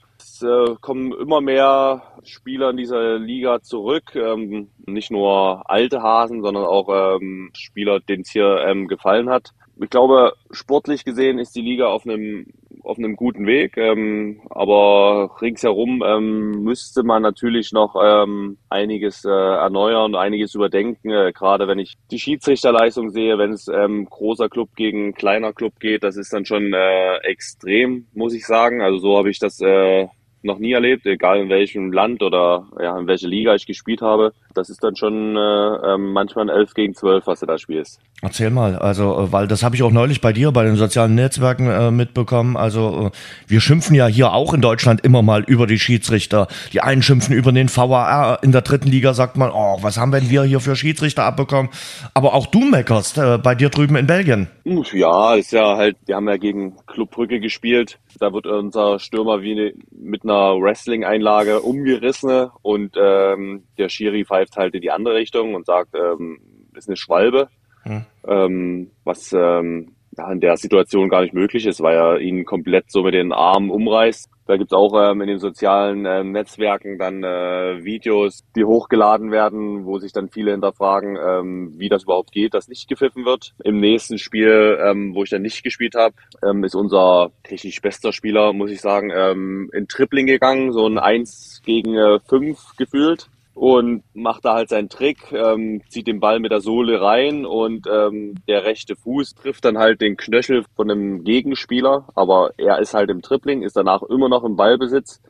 [0.43, 4.15] äh, kommen immer mehr Spieler in dieser Liga zurück.
[4.15, 9.53] Ähm, nicht nur alte Hasen, sondern auch ähm, Spieler, denen es hier ähm, gefallen hat.
[9.81, 12.47] Ich glaube, sportlich gesehen ist die Liga auf einem
[12.87, 19.31] auf einem guten Weg, ähm, aber ringsherum ähm, müsste man natürlich noch ähm, einiges äh,
[19.31, 21.11] erneuern, einiges überdenken.
[21.11, 25.79] Äh, gerade wenn ich die Schiedsrichterleistung sehe, wenn es ähm, großer Club gegen kleiner Club
[25.81, 28.81] geht, das ist dann schon äh, extrem, muss ich sagen.
[28.83, 30.07] Also so habe ich das äh,
[30.43, 34.33] noch nie erlebt, egal in welchem Land oder ja, in welcher Liga ich gespielt habe.
[34.57, 38.01] Das ist dann schon äh, ähm, manchmal ein 11 gegen 12, was du da spielst.
[38.23, 41.15] Erzähl mal, also, äh, weil das habe ich auch neulich bei dir bei den sozialen
[41.15, 42.57] Netzwerken äh, mitbekommen.
[42.57, 43.11] Also, äh,
[43.47, 46.49] wir schimpfen ja hier auch in Deutschland immer mal über die Schiedsrichter.
[46.73, 48.43] Die einen schimpfen über den VAR.
[48.43, 51.71] In der dritten Liga sagt man, oh, was haben wir hier für Schiedsrichter abbekommen?
[52.15, 54.49] Aber auch du meckerst äh, bei dir drüben in Belgien.
[54.65, 57.99] Ja, ist ja halt, wir haben ja gegen Club Brügge gespielt.
[58.19, 64.46] Da wird unser Stürmer wie ne, mit einer Wrestling-Einlage umgerissen und ähm, der Schiri pfeift
[64.57, 66.39] halt in die andere Richtung und sagt, ähm,
[66.75, 67.49] ist eine Schwalbe,
[67.83, 68.05] hm.
[68.27, 72.91] ähm, was ähm, ja, in der Situation gar nicht möglich ist, weil er ihn komplett
[72.91, 74.31] so mit den Armen umreißt.
[74.47, 79.85] Da gibt's auch ähm, in den sozialen ähm, Netzwerken dann äh, Videos, die hochgeladen werden,
[79.85, 83.55] wo sich dann viele hinterfragen, ähm, wie das überhaupt geht, dass nicht gepfiffen wird.
[83.65, 86.15] Im nächsten Spiel, ähm, wo ich dann nicht gespielt habe,
[86.49, 90.99] ähm, ist unser technisch bester Spieler, muss ich sagen, ähm, in Tripling gegangen, so ein
[90.99, 96.41] 1 gegen äh, 5 gefühlt und macht da halt seinen Trick, ähm, zieht den Ball
[96.41, 100.91] mit der Sohle rein und ähm, der rechte Fuß trifft dann halt den Knöchel von
[100.91, 105.23] einem Gegenspieler, aber er ist halt im Tripling, ist danach immer noch im Ballbesitz.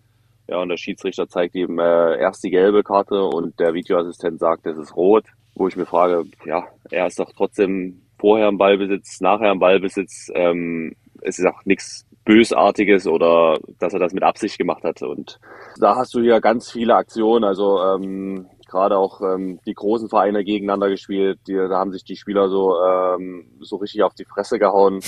[0.49, 4.67] Ja, und der Schiedsrichter zeigt ihm äh, erst die gelbe Karte und der Videoassistent sagt,
[4.67, 9.21] es ist rot, wo ich mir frage, ja, er ist doch trotzdem vorher im Ballbesitz,
[9.21, 10.33] nachher im Ballbesitz.
[10.35, 15.01] Ähm, es ist auch nichts Bösartiges oder dass er das mit Absicht gemacht hat.
[15.01, 15.39] Und
[15.79, 17.45] da hast du hier ganz viele Aktionen.
[17.45, 21.39] Also ähm, gerade auch ähm, die großen Vereine gegeneinander gespielt.
[21.47, 25.01] Die, da haben sich die Spieler so ähm, so richtig auf die Fresse gehauen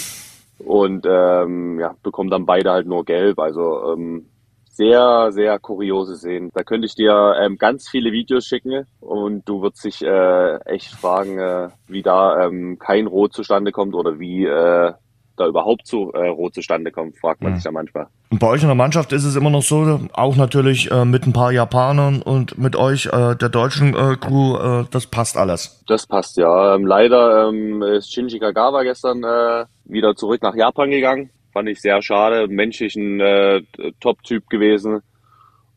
[0.59, 3.39] und ähm, ja bekommen dann beide halt nur gelb.
[3.39, 4.31] Also ähm,
[4.71, 6.53] sehr, sehr kuriose Szenen.
[6.55, 10.95] Da könnte ich dir ähm, ganz viele Videos schicken und du würdest dich äh, echt
[10.95, 14.93] fragen, äh, wie da ähm, kein Rot zustande kommt oder wie äh,
[15.39, 17.57] da überhaupt zu äh, Rot zustande kommt, fragt man mhm.
[17.57, 18.07] sich ja manchmal.
[18.31, 21.27] Und bei euch in der Mannschaft ist es immer noch so, auch natürlich äh, mit
[21.27, 25.83] ein paar Japanern und mit euch, äh, der deutschen äh, Crew, äh, das passt alles.
[25.87, 26.75] Das passt, ja.
[26.75, 31.31] Ähm, leider ähm, ist Shinji Kagawa gestern äh, wieder zurück nach Japan gegangen.
[31.53, 32.47] Fand ich sehr schade.
[32.49, 33.63] Menschlich ein äh,
[34.01, 35.01] Top-Typ gewesen.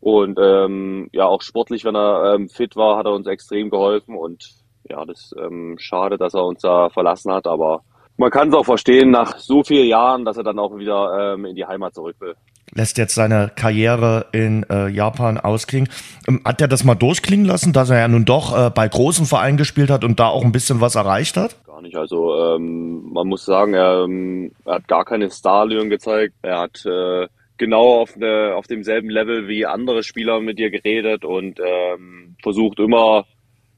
[0.02, 4.18] Und ähm, ja, auch sportlich, wenn er ähm, fit war, hat er uns extrem geholfen.
[4.18, 4.50] Und
[4.90, 7.84] ja, das ähm, schade, dass er uns da verlassen hat, aber
[8.22, 11.46] man kann es auch verstehen, nach so vielen Jahren, dass er dann auch wieder ähm,
[11.46, 12.36] in die Heimat zurück will.
[12.72, 15.90] Lässt jetzt seine Karriere in äh, Japan ausklingen.
[16.28, 19.26] Ähm, hat er das mal durchklingen lassen, dass er ja nun doch äh, bei großen
[19.26, 21.56] Vereinen gespielt hat und da auch ein bisschen was erreicht hat?
[21.66, 21.96] Gar nicht.
[21.96, 26.36] Also ähm, man muss sagen, er, ähm, er hat gar keine Starlöhne gezeigt.
[26.44, 31.26] Er hat äh, genau auf, ne, auf demselben Level wie andere Spieler mit dir geredet
[31.26, 33.26] und ähm, versucht immer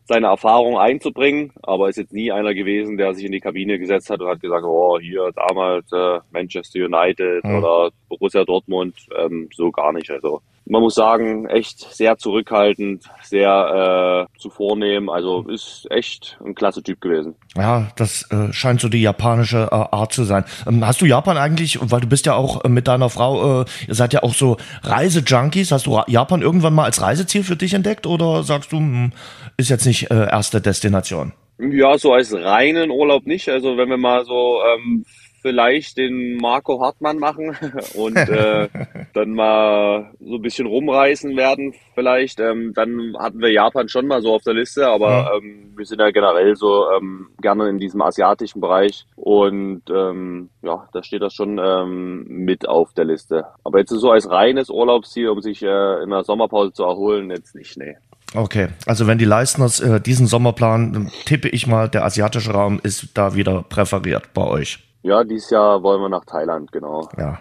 [0.05, 4.09] seine Erfahrung einzubringen, aber ist jetzt nie einer gewesen, der sich in die Kabine gesetzt
[4.09, 7.57] hat und hat gesagt, oh, hier damals äh, Manchester United mhm.
[7.57, 10.09] oder Borussia Dortmund, ähm, so gar nicht.
[10.11, 15.09] Also man muss sagen, echt sehr zurückhaltend, sehr äh, zu vornehm.
[15.09, 17.35] Also ist echt ein klasse Typ gewesen.
[17.55, 20.45] Ja, das äh, scheint so die japanische äh, Art zu sein.
[20.67, 23.65] Ähm, hast du Japan eigentlich, weil du bist ja auch äh, mit deiner Frau, äh,
[23.87, 27.73] ihr seid ja auch so Reisejunkies, hast du Japan irgendwann mal als Reiseziel für dich
[27.73, 29.11] entdeckt oder sagst du, hm,
[29.57, 31.33] ist jetzt nicht äh, erste Destination?
[31.59, 33.47] Ja, so als reinen Urlaub nicht.
[33.49, 35.05] Also wenn wir mal so ähm,
[35.43, 37.55] vielleicht den Marco Hartmann machen
[37.93, 38.69] und äh,
[39.13, 42.39] dann mal so ein bisschen rumreißen werden vielleicht.
[42.39, 45.99] Ähm, dann hatten wir Japan schon mal so auf der Liste, aber ähm, wir sind
[45.99, 51.33] ja generell so ähm, gerne in diesem asiatischen Bereich und ähm, ja, da steht das
[51.33, 53.45] schon ähm, mit auf der Liste.
[53.63, 57.53] Aber jetzt so als reines Urlaubsziel, um sich äh, in der Sommerpause zu erholen, jetzt
[57.53, 57.95] nicht, nee.
[58.35, 63.09] Okay, also wenn die Leistners äh, diesen Sommerplan, tippe ich mal, der asiatische Raum ist
[63.13, 64.79] da wieder präferiert bei euch.
[65.03, 67.09] Ja, dieses Jahr wollen wir nach Thailand, genau.
[67.17, 67.37] Ja,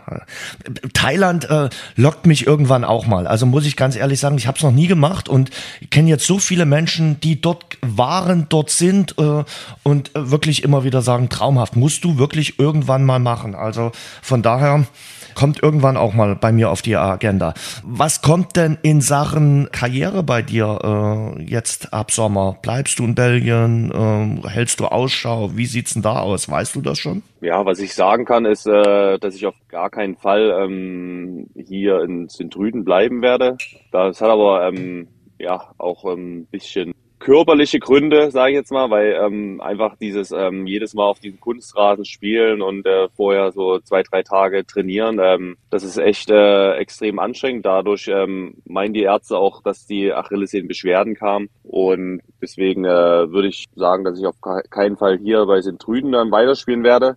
[0.94, 3.28] Thailand äh, lockt mich irgendwann auch mal.
[3.28, 5.50] Also muss ich ganz ehrlich sagen, ich habe es noch nie gemacht und
[5.90, 9.44] kenne jetzt so viele Menschen, die dort waren, dort sind äh,
[9.84, 13.54] und wirklich immer wieder sagen, traumhaft, musst du wirklich irgendwann mal machen.
[13.54, 14.84] Also von daher
[15.34, 17.54] kommt irgendwann auch mal bei mir auf die Agenda.
[17.84, 22.56] Was kommt denn in Sachen Karriere bei dir äh, jetzt ab Sommer?
[22.62, 23.90] Bleibst du in Belgien?
[23.92, 25.56] Äh, hältst du Ausschau?
[25.56, 26.48] Wie sieht's denn da aus?
[26.48, 27.22] Weißt du das schon?
[27.40, 32.02] Ja, was ich sagen kann, ist, äh, dass ich auf gar keinen Fall ähm, hier
[32.02, 33.56] in Sintrüden bleiben werde.
[33.90, 36.92] Das hat aber ähm, ja auch ein bisschen
[37.22, 41.38] körperliche Gründe, sage ich jetzt mal, weil ähm, einfach dieses ähm, jedes Mal auf diesem
[41.38, 46.72] Kunstrasen spielen und äh, vorher so zwei, drei Tage trainieren, ähm, das ist echt äh,
[46.74, 47.64] extrem anstrengend.
[47.64, 53.68] Dadurch ähm, meinen die Ärzte auch, dass die Achillessehnenbeschwerden kamen und deswegen äh, würde ich
[53.76, 57.16] sagen, dass ich auf keinen Fall hier bei Sintrüden dann weiterspielen werde.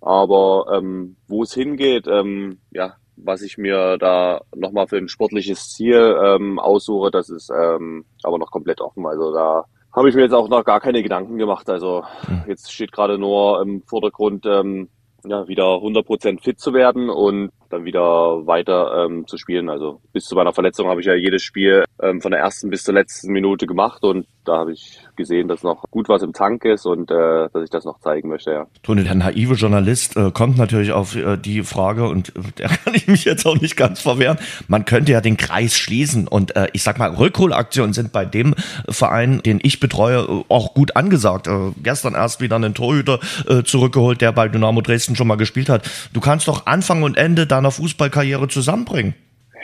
[0.00, 5.70] Aber ähm, wo es hingeht, ähm, ja, was ich mir da nochmal für ein sportliches
[5.70, 9.06] Ziel ähm, aussuche, das ist ähm, aber noch komplett offen.
[9.06, 11.68] Also da habe ich mir jetzt auch noch gar keine Gedanken gemacht.
[11.70, 12.44] Also hm.
[12.46, 14.88] jetzt steht gerade nur im Vordergrund, ähm,
[15.24, 19.68] ja, wieder 100% fit zu werden und dann wieder weiter ähm, zu spielen.
[19.68, 22.84] Also bis zu meiner Verletzung habe ich ja jedes Spiel ähm, von der ersten bis
[22.84, 26.64] zur letzten Minute gemacht und da habe ich gesehen, dass noch gut was im Tank
[26.64, 28.66] ist und äh, dass ich das noch zeigen möchte, ja.
[28.82, 32.94] Toni, der naive Journalist äh, kommt natürlich auf äh, die Frage und äh, der kann
[32.94, 34.38] ich mich jetzt auch nicht ganz verwehren.
[34.68, 38.54] Man könnte ja den Kreis schließen und äh, ich sag mal, Rückholaktionen sind bei dem
[38.88, 41.46] Verein, den ich betreue, äh, auch gut angesagt.
[41.46, 45.68] Äh, gestern erst wieder einen Torhüter äh, zurückgeholt, der bei Dynamo Dresden schon mal gespielt
[45.68, 45.88] hat.
[46.12, 49.14] Du kannst doch Anfang und Ende deiner Fußballkarriere zusammenbringen.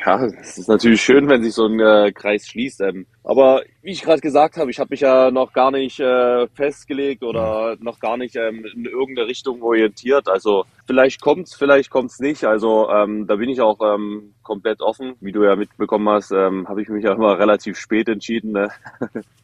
[0.04, 2.80] Ja, es ist natürlich schön, wenn sich so ein äh, Kreis schließt.
[2.80, 6.48] Ähm, aber wie ich gerade gesagt habe, ich habe mich ja noch gar nicht äh,
[6.48, 10.28] festgelegt oder noch gar nicht ähm, in irgendeine Richtung orientiert.
[10.28, 12.44] Also vielleicht kommt's, vielleicht kommt's nicht.
[12.44, 15.14] Also ähm, da bin ich auch ähm, komplett offen.
[15.20, 18.52] Wie du ja mitbekommen hast, ähm, habe ich mich ja immer relativ spät entschieden.
[18.52, 18.70] Ne?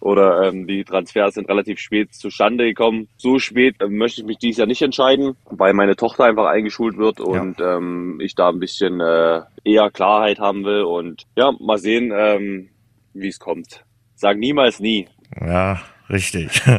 [0.00, 3.08] oder ähm, die Transfers sind relativ spät zustande gekommen.
[3.16, 6.96] So spät äh, möchte ich mich dieses Jahr nicht entscheiden, weil meine Tochter einfach eingeschult
[6.96, 7.76] wird und ja.
[7.76, 10.82] ähm, ich da ein bisschen äh, eher Klarheit haben will.
[10.82, 12.68] Und ja, mal sehen, ähm,
[13.14, 13.84] wie es kommt.
[14.14, 15.08] Sag niemals nie.
[15.40, 15.80] Ja,
[16.12, 16.62] Richtig.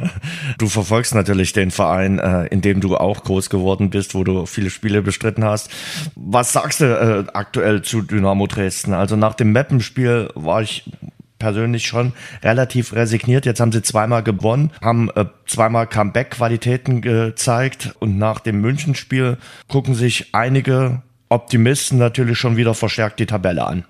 [0.60, 4.46] Du verfolgst natürlich den Verein, äh, in dem du auch groß geworden bist, wo du
[4.46, 5.72] viele Spiele bestritten hast.
[6.16, 8.94] Was sagst du äh, aktuell zu Dynamo Dresden?
[8.94, 10.90] Also nach dem Mappenspiel war ich
[11.44, 13.46] persönlich schon relativ resigniert.
[13.46, 19.94] Jetzt haben sie zweimal gewonnen, haben äh, zweimal Comeback-Qualitäten gezeigt und nach dem Münchenspiel gucken
[19.94, 23.84] sich einige Optimisten natürlich schon wieder verstärkt die Tabelle an.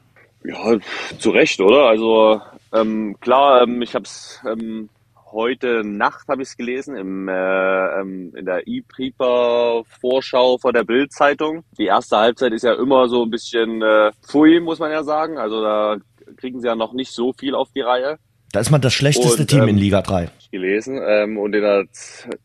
[0.44, 0.78] Ja,
[1.20, 1.86] zu Recht, oder?
[1.86, 2.42] Also
[2.74, 4.90] ähm, klar, ähm, ich habe es ähm,
[5.34, 10.84] heute Nacht habe ich es gelesen im, äh, ähm, in der E-Prieper Vorschau vor der
[10.84, 11.64] Bild-Zeitung.
[11.78, 15.38] Die erste Halbzeit ist ja immer so ein bisschen äh, pfui, muss man ja sagen.
[15.38, 15.98] Also da
[16.44, 18.18] kriegen sie ja noch nicht so viel auf die Reihe.
[18.52, 20.30] Da ist man das schlechteste und, Team ähm, in Liga 3.
[20.52, 21.00] Gelesen.
[21.02, 21.86] Ähm, und in der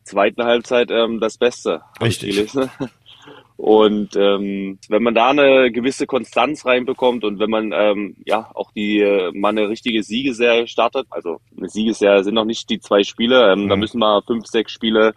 [0.03, 1.81] zweiten Halbzeit ähm, das Beste.
[2.01, 2.49] Richtig.
[3.57, 8.71] Und ähm, wenn man da eine gewisse Konstanz reinbekommt und wenn man ähm, ja auch
[8.71, 13.03] die äh, mal eine richtige Siegeserie startet, also eine Siegeserie sind noch nicht die zwei
[13.03, 13.67] Spiele, ähm, mhm.
[13.67, 15.13] da müssen mal fünf, sechs Spiele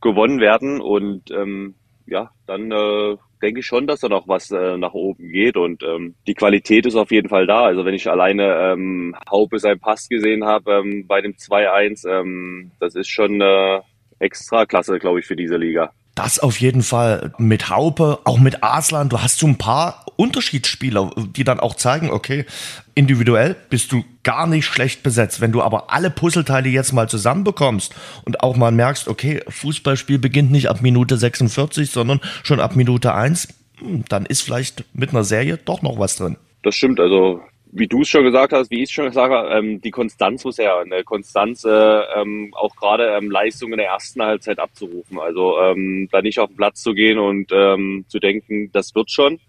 [0.00, 4.76] gewonnen werden und ähm, ja, dann äh, denke ich schon, dass da noch was äh,
[4.76, 7.64] nach oben geht und ähm, die Qualität ist auf jeden Fall da.
[7.64, 12.72] Also wenn ich alleine ähm, Haupe seinen Pass gesehen habe ähm, bei dem 2-1, ähm,
[12.80, 13.80] das ist schon äh,
[14.18, 15.92] extra klasse, glaube ich, für diese Liga.
[16.16, 19.10] Das auf jeden Fall mit Haupe, auch mit Aslan.
[19.10, 22.46] Du hast so ein paar Unterschiedsspieler, die dann auch zeigen, okay,
[22.94, 25.42] individuell bist du gar nicht schlecht besetzt.
[25.42, 30.50] Wenn du aber alle Puzzleteile jetzt mal zusammenbekommst und auch mal merkst, okay, Fußballspiel beginnt
[30.50, 33.48] nicht ab Minute 46, sondern schon ab Minute 1,
[33.78, 36.38] hm, dann ist vielleicht mit einer Serie doch noch was drin.
[36.62, 39.50] Das stimmt, also wie du es schon gesagt hast, wie ich es schon gesagt habe,
[39.50, 40.78] ähm, die Konstanz muss her.
[40.78, 45.18] Eine Konstanz, äh, ähm, auch gerade ähm, Leistungen in der ersten Halbzeit abzurufen.
[45.18, 49.10] Also ähm, da nicht auf den Platz zu gehen und ähm, zu denken, das wird
[49.10, 49.40] schon,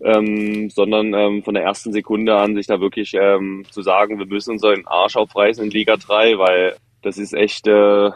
[0.00, 4.26] ähm, sondern ähm, von der ersten Sekunde an sich da wirklich ähm, zu sagen, wir
[4.26, 8.10] müssen unseren Arsch aufreißen in Liga 3, weil das ist echt äh,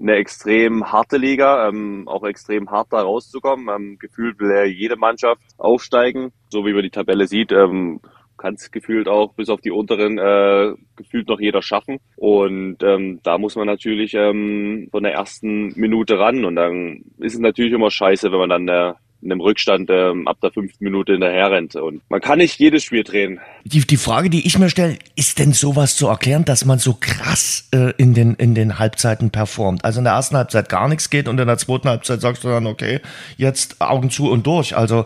[0.00, 3.68] eine extrem harte Liga, ähm, auch extrem hart da rauszukommen.
[3.68, 7.52] Ähm, gefühlt will ja jede Mannschaft aufsteigen, so wie man die Tabelle sieht.
[7.52, 8.00] Ähm,
[8.40, 11.98] kann es gefühlt auch bis auf die unteren äh, gefühlt noch jeder schaffen.
[12.16, 16.44] Und ähm, da muss man natürlich ähm, von der ersten Minute ran.
[16.44, 20.26] Und dann ist es natürlich immer scheiße, wenn man dann äh, in einem Rückstand ähm,
[20.26, 21.76] ab der fünften Minute hinterher rennt.
[21.76, 23.40] Und man kann nicht jedes Spiel drehen.
[23.64, 26.96] Die, die Frage, die ich mir stelle, ist denn sowas zu erklären, dass man so
[26.98, 29.84] krass äh, in, den, in den Halbzeiten performt?
[29.84, 32.48] Also in der ersten Halbzeit gar nichts geht und in der zweiten Halbzeit sagst du
[32.48, 33.00] dann, okay,
[33.36, 34.74] jetzt Augen zu und durch.
[34.74, 35.04] Also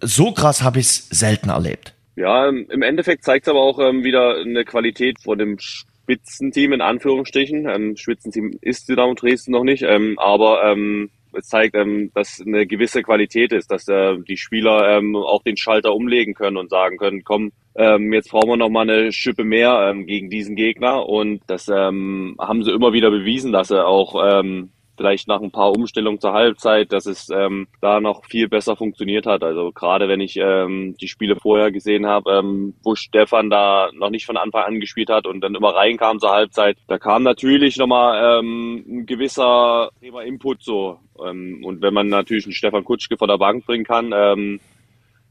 [0.00, 1.92] so krass habe ich es selten erlebt.
[2.20, 6.82] Ja, im Endeffekt zeigt es aber auch ähm, wieder eine Qualität von dem Spitzenteam in
[6.82, 7.66] Anführungsstrichen.
[7.66, 12.66] Ähm, Spitzenteam ist Dynamo Dresden noch nicht, ähm, aber ähm, es zeigt, ähm, dass eine
[12.66, 16.98] gewisse Qualität ist, dass äh, die Spieler ähm, auch den Schalter umlegen können und sagen
[16.98, 21.08] können, komm, ähm, jetzt brauchen wir noch mal eine Schippe mehr ähm, gegen diesen Gegner
[21.08, 25.50] und das ähm, haben sie immer wieder bewiesen, dass sie auch ähm, vielleicht nach ein
[25.50, 29.42] paar Umstellungen zur Halbzeit, dass es ähm, da noch viel besser funktioniert hat.
[29.42, 34.10] Also gerade wenn ich ähm, die Spiele vorher gesehen habe, ähm, wo Stefan da noch
[34.10, 37.78] nicht von Anfang an gespielt hat und dann immer reinkam zur Halbzeit, da kam natürlich
[37.78, 40.98] nochmal ähm, ein gewisser Input so.
[41.26, 44.60] Ähm, und wenn man natürlich einen Stefan Kutschke von der Bank bringen kann, ähm,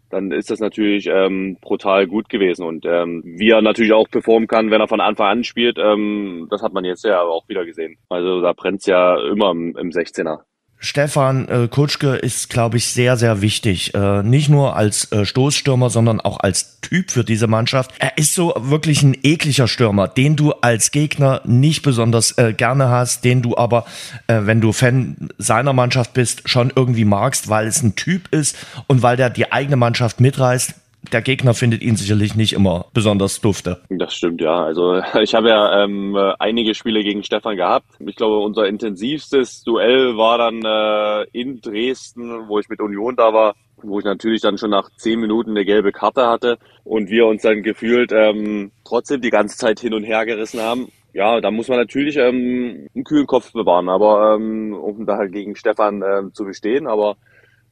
[0.10, 2.65] dann ist das natürlich ähm, brutal gut gewesen.
[2.65, 6.48] Und ähm, wie er natürlich auch performen kann, wenn er von Anfang an spielt, ähm,
[6.50, 7.98] das hat man jetzt ja auch wieder gesehen.
[8.10, 10.39] Also da brennt's ja immer im, im 16er.
[10.82, 13.94] Stefan äh, Kutschke ist, glaube ich, sehr, sehr wichtig.
[13.94, 17.92] Äh, nicht nur als äh, Stoßstürmer, sondern auch als Typ für diese Mannschaft.
[18.00, 22.88] Er ist so wirklich ein ekliger Stürmer, den du als Gegner nicht besonders äh, gerne
[22.88, 23.86] hast, den du aber,
[24.28, 28.56] äh, wenn du Fan seiner Mannschaft bist, schon irgendwie magst, weil es ein Typ ist
[28.88, 30.76] und weil der die eigene Mannschaft mitreißt
[31.12, 33.82] der Gegner findet ihn sicherlich nicht immer besonders dufte.
[33.90, 34.64] Das stimmt, ja.
[34.64, 37.88] Also ich habe ja ähm, einige Spiele gegen Stefan gehabt.
[38.00, 43.34] Ich glaube, unser intensivstes Duell war dann äh, in Dresden, wo ich mit Union da
[43.34, 47.28] war wo ich natürlich dann schon nach zehn Minuten eine gelbe Karte hatte und wir
[47.28, 50.90] uns dann gefühlt ähm, trotzdem die ganze Zeit hin und her gerissen haben.
[51.14, 55.56] Ja, da muss man natürlich ähm, einen kühlen Kopf bewahren, aber ähm, um da gegen
[55.56, 56.88] Stefan ähm, zu bestehen.
[56.88, 57.18] Aber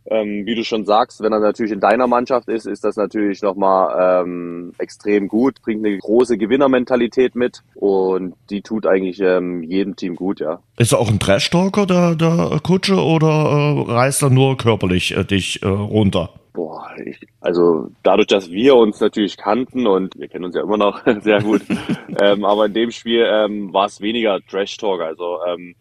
[0.09, 3.41] ähm, wie du schon sagst, wenn er natürlich in deiner Mannschaft ist, ist das natürlich
[3.41, 9.95] nochmal ähm, extrem gut, bringt eine große Gewinnermentalität mit und die tut eigentlich ähm, jedem
[9.95, 10.59] Team gut, ja.
[10.77, 15.23] Ist er auch ein Trash-Talker, der, der Kutsche, oder äh, reißt er nur körperlich äh,
[15.23, 16.29] dich äh, runter?
[16.53, 20.77] Boah, ich, also dadurch, dass wir uns natürlich kannten und wir kennen uns ja immer
[20.77, 21.61] noch sehr gut,
[22.21, 25.75] ähm, aber in dem Spiel ähm, war es weniger Trash-Talk, also ähm,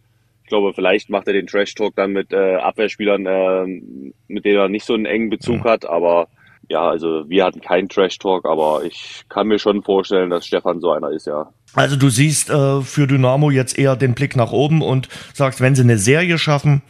[0.47, 4.69] ich glaube, vielleicht macht er den Trash-Talk dann mit äh, Abwehrspielern, äh, mit denen er
[4.69, 5.65] nicht so einen engen Bezug mhm.
[5.65, 5.85] hat.
[5.85, 6.29] Aber
[6.69, 10.93] ja, also wir hatten keinen Trash-Talk, aber ich kann mir schon vorstellen, dass Stefan so
[10.93, 11.51] einer ist, ja.
[11.75, 15.75] Also du siehst äh, für Dynamo jetzt eher den Blick nach oben und sagst, wenn
[15.75, 16.83] sie eine Serie schaffen,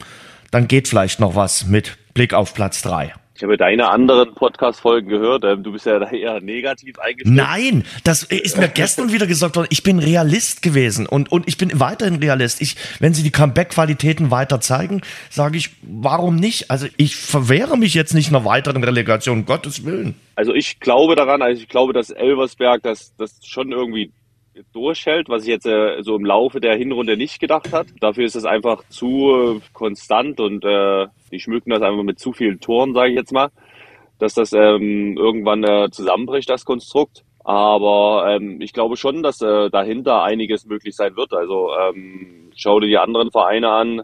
[0.50, 3.14] dann geht vielleicht noch was mit Blick auf Platz drei.
[3.36, 5.44] Ich habe deine anderen Podcast-Folgen gehört.
[5.44, 7.36] Ähm, du bist ja eher negativ eingestellt.
[7.36, 9.68] Nein, das ist mir gestern wieder gesagt worden.
[9.70, 12.62] Ich bin Realist gewesen und, und ich bin weiterhin Realist.
[12.62, 16.70] Ich, wenn sie die Comeback-Qualitäten weiter zeigen, sage ich, warum nicht?
[16.70, 20.14] Also ich verwehre mich jetzt nicht einer weiteren Relegation, um Gottes Willen.
[20.34, 24.12] Also ich glaube daran, also ich glaube, dass Elversberg das, das schon irgendwie
[24.72, 27.86] durchhält, was ich jetzt äh, so im Laufe der Hinrunde nicht gedacht hat.
[28.00, 32.32] Dafür ist es einfach zu äh, konstant und äh, die schmücken das einfach mit zu
[32.32, 33.50] vielen Toren, sage ich jetzt mal,
[34.18, 37.24] dass das ähm, irgendwann äh, zusammenbricht, das Konstrukt.
[37.44, 41.32] Aber ähm, ich glaube schon, dass äh, dahinter einiges möglich sein wird.
[41.32, 44.02] Also ähm, schau dir die anderen Vereine an,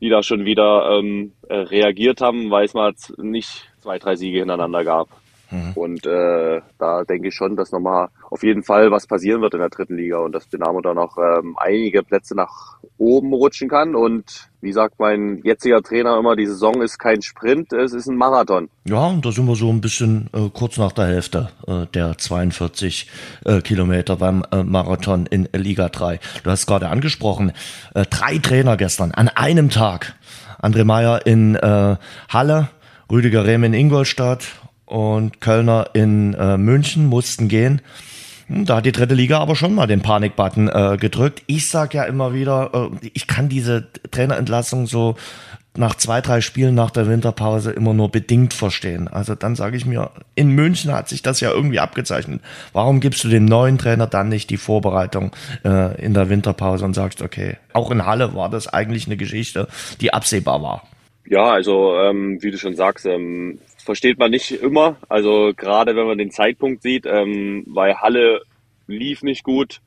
[0.00, 4.38] die da schon wieder ähm, äh, reagiert haben, weil es mal nicht zwei, drei Siege
[4.38, 5.08] hintereinander gab.
[5.50, 5.72] Mhm.
[5.74, 9.60] Und äh, da denke ich schon, dass nochmal auf jeden Fall was passieren wird in
[9.60, 13.94] der dritten Liga und dass Dynamo da noch ähm, einige Plätze nach oben rutschen kann.
[13.94, 18.16] Und wie sagt mein jetziger Trainer immer, die Saison ist kein Sprint, es ist ein
[18.16, 18.68] Marathon.
[18.84, 22.16] Ja, und da sind wir so ein bisschen äh, kurz nach der Hälfte äh, der
[22.18, 23.08] 42
[23.44, 26.20] äh, Kilometer beim äh, Marathon in Liga 3.
[26.44, 27.52] Du hast gerade angesprochen,
[27.94, 30.14] äh, drei Trainer gestern an einem Tag.
[30.62, 31.96] André Meyer in äh,
[32.28, 32.68] Halle,
[33.10, 34.59] Rüdiger Rehm in Ingolstadt
[34.90, 37.80] und Kölner in äh, München mussten gehen.
[38.48, 41.42] Hm, da hat die dritte Liga aber schon mal den Panikbutton äh, gedrückt.
[41.46, 45.14] Ich sag ja immer wieder, äh, ich kann diese Trainerentlassung so
[45.76, 49.06] nach zwei, drei Spielen nach der Winterpause immer nur bedingt verstehen.
[49.06, 52.40] Also dann sage ich mir, in München hat sich das ja irgendwie abgezeichnet.
[52.72, 55.30] Warum gibst du dem neuen Trainer dann nicht die Vorbereitung
[55.64, 59.68] äh, in der Winterpause und sagst, okay, auch in Halle war das eigentlich eine Geschichte,
[60.00, 60.82] die absehbar war.
[61.26, 64.98] Ja, also ähm, wie du schon sagst, ähm, versteht man nicht immer.
[65.08, 68.42] Also gerade wenn man den Zeitpunkt sieht, ähm, weil Halle
[68.86, 69.80] lief nicht gut.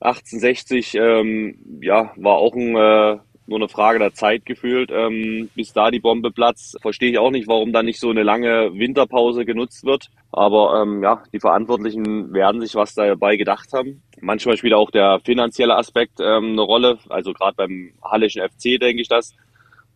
[0.00, 5.74] 1860, ähm, ja, war auch ein, äh, nur eine Frage der Zeit gefühlt, ähm, bis
[5.74, 6.78] da die Bombe platzt.
[6.80, 10.08] Verstehe ich auch nicht, warum da nicht so eine lange Winterpause genutzt wird.
[10.32, 14.00] Aber ähm, ja, die Verantwortlichen werden sich was dabei gedacht haben.
[14.22, 16.96] Manchmal spielt auch der finanzielle Aspekt ähm, eine Rolle.
[17.10, 19.34] Also gerade beim Hallischen FC denke ich das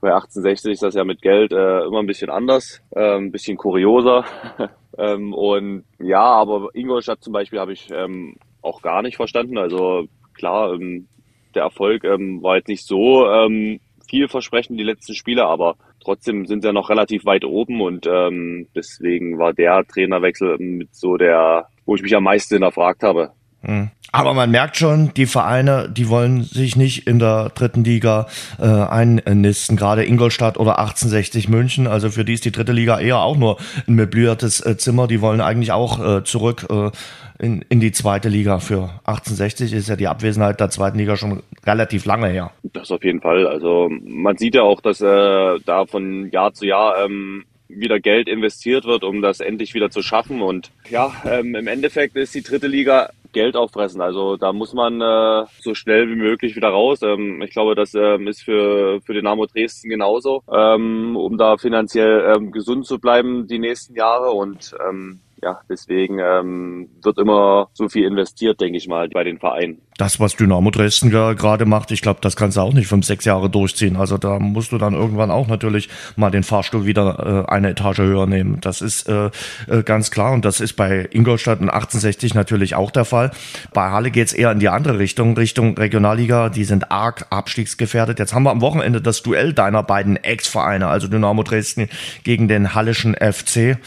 [0.01, 3.57] bei 1860 ist das ja mit Geld äh, immer ein bisschen anders, äh, ein bisschen
[3.57, 4.25] kurioser.
[4.99, 9.59] ähm, und ja, aber Ingolstadt zum Beispiel habe ich ähm, auch gar nicht verstanden.
[9.59, 11.09] Also klar, ähm,
[11.55, 16.63] der Erfolg ähm, war jetzt nicht so ähm, vielversprechend die letzten Spiele, aber trotzdem sind
[16.63, 21.69] sie ja noch relativ weit oben und ähm, deswegen war der Trainerwechsel mit so der,
[21.85, 23.33] wo ich mich am meisten hinterfragt habe.
[23.63, 23.91] Hm.
[24.11, 28.27] Aber man merkt schon, die Vereine, die wollen sich nicht in der dritten Liga
[28.59, 31.87] äh, einnisten, gerade Ingolstadt oder 1860 München.
[31.87, 35.09] Also für die ist die dritte Liga eher auch nur ein möbliertes äh, Zimmer.
[35.09, 36.91] Die wollen eigentlich auch äh, zurück äh,
[37.39, 38.61] in, in die zweite Liga.
[38.61, 42.51] Für 1860 ist ja die Abwesenheit der zweiten Liga schon relativ lange her.
[42.63, 43.47] Das auf jeden Fall.
[43.47, 48.29] Also man sieht ja auch, dass äh, da von Jahr zu Jahr ähm, wieder Geld
[48.29, 50.41] investiert wird, um das endlich wieder zu schaffen.
[50.41, 54.01] Und ja, ähm, im Endeffekt ist die dritte Liga Geld auffressen.
[54.01, 57.03] Also da muss man äh, so schnell wie möglich wieder raus.
[57.03, 62.35] Ähm, ich glaube, das ähm, ist für, für Dynamo Dresden genauso, ähm, um da finanziell
[62.35, 64.31] ähm, gesund zu bleiben die nächsten Jahre.
[64.33, 69.39] Und ähm, ja, deswegen ähm, wird immer so viel investiert, denke ich mal, bei den
[69.39, 69.81] Vereinen.
[69.99, 73.25] Das, was Dynamo Dresden gerade macht, ich glaube, das kannst du auch nicht fünf, sechs
[73.25, 73.97] Jahre durchziehen.
[73.97, 77.99] Also da musst du dann irgendwann auch natürlich mal den Fahrstuhl wieder äh, eine Etage
[77.99, 78.59] höher nehmen.
[78.61, 79.31] Das ist äh,
[79.67, 83.33] äh, ganz klar und das ist bei Ingolstadt und 1860 natürlich auch der Fall.
[83.75, 86.49] Bei Halle geht's eher in die andere Richtung, Richtung Regionalliga.
[86.49, 88.21] Die sind arg abstiegsgefährdet.
[88.21, 91.89] Jetzt haben wir am Wochenende das Duell deiner beiden Ex-Vereine, also Dynamo Dresden
[92.23, 93.79] gegen den Hallischen FC.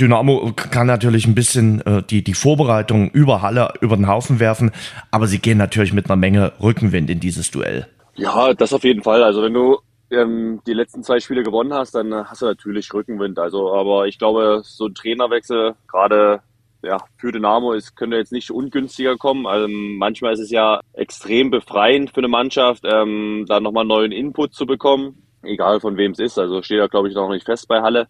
[0.00, 4.70] Dynamo kann natürlich ein bisschen äh, die, die Vorbereitung über Halle über den Haufen werfen,
[5.10, 7.86] aber sie gehen natürlich mit einer Menge Rückenwind in dieses Duell.
[8.14, 9.22] Ja, das auf jeden Fall.
[9.22, 9.78] Also wenn du
[10.10, 13.38] ähm, die letzten zwei Spiele gewonnen hast, dann hast du natürlich Rückenwind.
[13.38, 16.40] Also, aber ich glaube, so ein Trainerwechsel, gerade
[16.82, 19.46] ja, für Dynamo ist, könnte jetzt nicht ungünstiger kommen.
[19.46, 24.54] Also manchmal ist es ja extrem befreiend für eine Mannschaft, ähm, da nochmal neuen Input
[24.54, 26.38] zu bekommen, egal von wem es ist.
[26.38, 28.06] Also steht da, glaube ich, noch nicht fest bei Halle.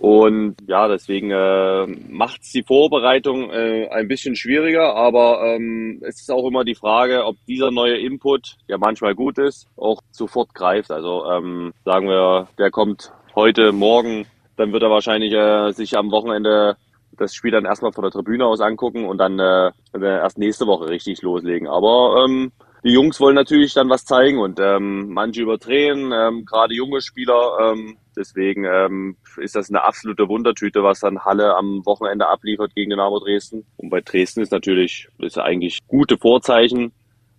[0.00, 6.32] Und ja, deswegen äh, macht die Vorbereitung äh, ein bisschen schwieriger, aber ähm, es ist
[6.32, 10.90] auch immer die Frage, ob dieser neue Input, der manchmal gut ist, auch sofort greift.
[10.90, 14.24] Also ähm, sagen wir, der kommt heute, morgen,
[14.56, 16.78] dann wird er wahrscheinlich äh, sich am Wochenende
[17.18, 19.70] das Spiel dann erstmal von der Tribüne aus angucken und dann äh,
[20.00, 21.68] erst nächste Woche richtig loslegen.
[21.68, 26.74] Aber ähm, die Jungs wollen natürlich dann was zeigen und ähm, manche überdrehen, ähm, gerade
[26.74, 27.72] junge Spieler.
[27.72, 32.90] Ähm, deswegen ähm, ist das eine absolute Wundertüte, was dann Halle am Wochenende abliefert gegen
[32.90, 33.66] Dynamo Dresden.
[33.76, 36.92] Und bei Dresden ist natürlich ist eigentlich gute Vorzeichen,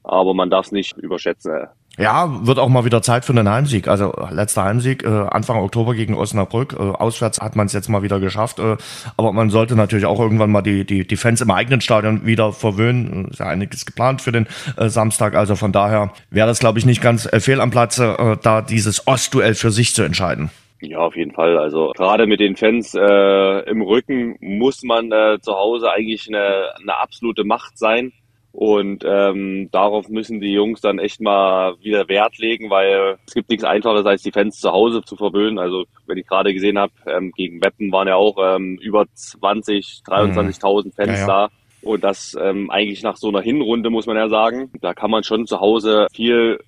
[0.03, 1.67] aber man darf es nicht überschätzen.
[1.97, 3.87] Ja, wird auch mal wieder Zeit für einen Heimsieg.
[3.87, 6.73] Also letzter Heimsieg äh, Anfang Oktober gegen Osnabrück.
[6.73, 8.59] Äh, auswärts hat man es jetzt mal wieder geschafft.
[8.59, 8.77] Äh,
[9.17, 12.53] aber man sollte natürlich auch irgendwann mal die, die, die Fans im eigenen Stadion wieder
[12.53, 13.27] verwöhnen.
[13.29, 15.35] Ist ja einiges geplant für den äh, Samstag.
[15.35, 18.61] Also von daher wäre das, glaube ich, nicht ganz äh, fehl am Platze, äh, da
[18.61, 20.49] dieses Ostduell für sich zu entscheiden.
[20.81, 21.57] Ja, auf jeden Fall.
[21.57, 26.69] Also gerade mit den Fans äh, im Rücken muss man äh, zu Hause eigentlich eine,
[26.81, 28.13] eine absolute Macht sein.
[28.51, 33.49] Und ähm, darauf müssen die Jungs dann echt mal wieder Wert legen, weil es gibt
[33.49, 35.57] nichts Einfaches, als die Fans zu Hause zu verwöhnen.
[35.57, 40.01] Also wenn ich gerade gesehen habe, ähm, gegen Weppen waren ja auch ähm, über 20,
[40.05, 40.91] 23.000 mhm.
[40.91, 41.27] Fans ja, ja.
[41.27, 41.49] da.
[41.81, 44.69] Und das ähm, eigentlich nach so einer Hinrunde, muss man ja sagen.
[44.81, 46.59] Da kann man schon zu Hause viel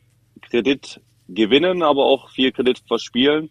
[0.41, 3.49] Kredit gewinnen, aber auch viel Kredit verspielen.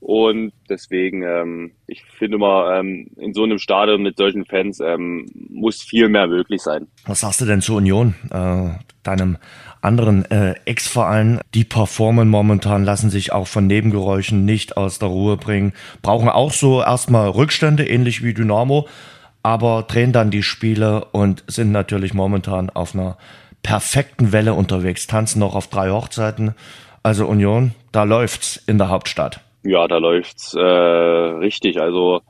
[0.00, 5.26] Und deswegen, ähm, ich finde mal, ähm, in so einem Stadion mit solchen Fans ähm,
[5.34, 6.86] muss viel mehr möglich sein.
[7.06, 8.70] Was sagst du denn zur Union, äh,
[9.02, 9.38] deinem
[9.80, 11.40] anderen äh, Ex-Verein?
[11.54, 15.72] Die performen momentan, lassen sich auch von Nebengeräuschen nicht aus der Ruhe bringen,
[16.02, 18.86] brauchen auch so erstmal Rückstände, ähnlich wie Dynamo,
[19.42, 23.16] aber drehen dann die Spiele und sind natürlich momentan auf einer
[23.62, 26.54] perfekten Welle unterwegs, tanzen noch auf drei Hochzeiten.
[27.02, 29.40] Also Union, da läuft's in der Hauptstadt.
[29.68, 31.80] Ja, da läuft's äh, richtig.
[31.80, 32.20] Also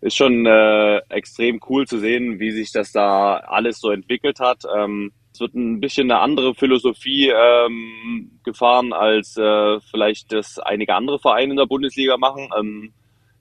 [0.00, 4.62] ist schon äh, extrem cool zu sehen, wie sich das da alles so entwickelt hat.
[4.76, 10.94] Ähm, es wird ein bisschen eine andere Philosophie ähm, gefahren, als äh, vielleicht das einige
[10.94, 12.48] andere Vereine in der Bundesliga machen.
[12.58, 12.94] Ähm,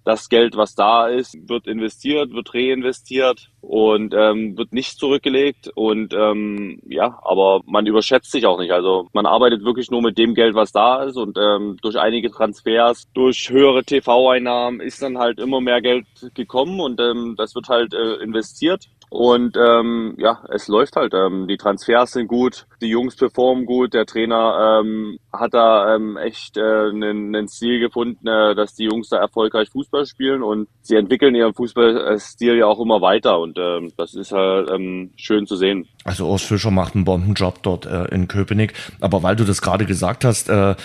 [0.05, 5.71] das Geld, was da ist, wird investiert, wird reinvestiert und ähm, wird nicht zurückgelegt.
[5.73, 8.71] Und ähm, ja, aber man überschätzt sich auch nicht.
[8.71, 11.17] Also man arbeitet wirklich nur mit dem Geld, was da ist.
[11.17, 16.79] Und ähm, durch einige Transfers, durch höhere TV-Einnahmen ist dann halt immer mehr Geld gekommen
[16.79, 18.85] und ähm, das wird halt äh, investiert.
[19.09, 21.13] Und ähm, ja, es läuft halt.
[21.13, 26.17] Ähm, die Transfers sind gut, die Jungs performen gut, der Trainer ähm, hat da ähm,
[26.17, 30.67] echt äh, einen, einen Stil gefunden, äh, dass die Jungs da erfolgreich Fußball spielen und
[30.81, 35.45] sie entwickeln ihren Fußballstil ja auch immer weiter und ähm, das ist halt ähm, schön
[35.45, 35.87] zu sehen.
[36.03, 39.85] Also Urs Fischer macht einen Bombenjob dort äh, in Köpenick, aber weil du das gerade
[39.85, 40.75] gesagt hast, äh,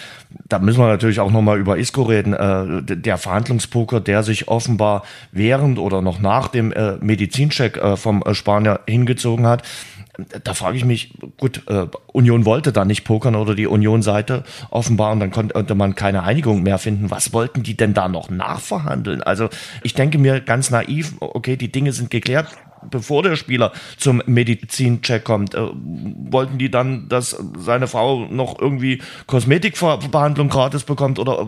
[0.48, 2.32] da müssen wir natürlich auch nochmal über Isco reden.
[2.32, 5.02] Äh, der Verhandlungspoker, der sich offenbar
[5.32, 9.62] während oder noch nach dem äh, Medizincheck äh, vom äh, Spanier hingezogen hat,
[10.42, 15.12] da frage ich mich, gut, äh, Union wollte da nicht pokern oder die Union-Seite offenbar
[15.12, 17.11] und dann konnte man keine Einigung mehr finden.
[17.11, 19.22] Was wollten die denn da noch nachverhandeln?
[19.22, 19.48] Also
[19.82, 22.48] ich denke mir ganz naiv, okay, die Dinge sind geklärt,
[22.90, 25.54] bevor der Spieler zum Medizincheck kommt.
[25.54, 31.38] Äh, wollten die dann, dass seine Frau noch irgendwie Kosmetikbehandlung gratis bekommt oder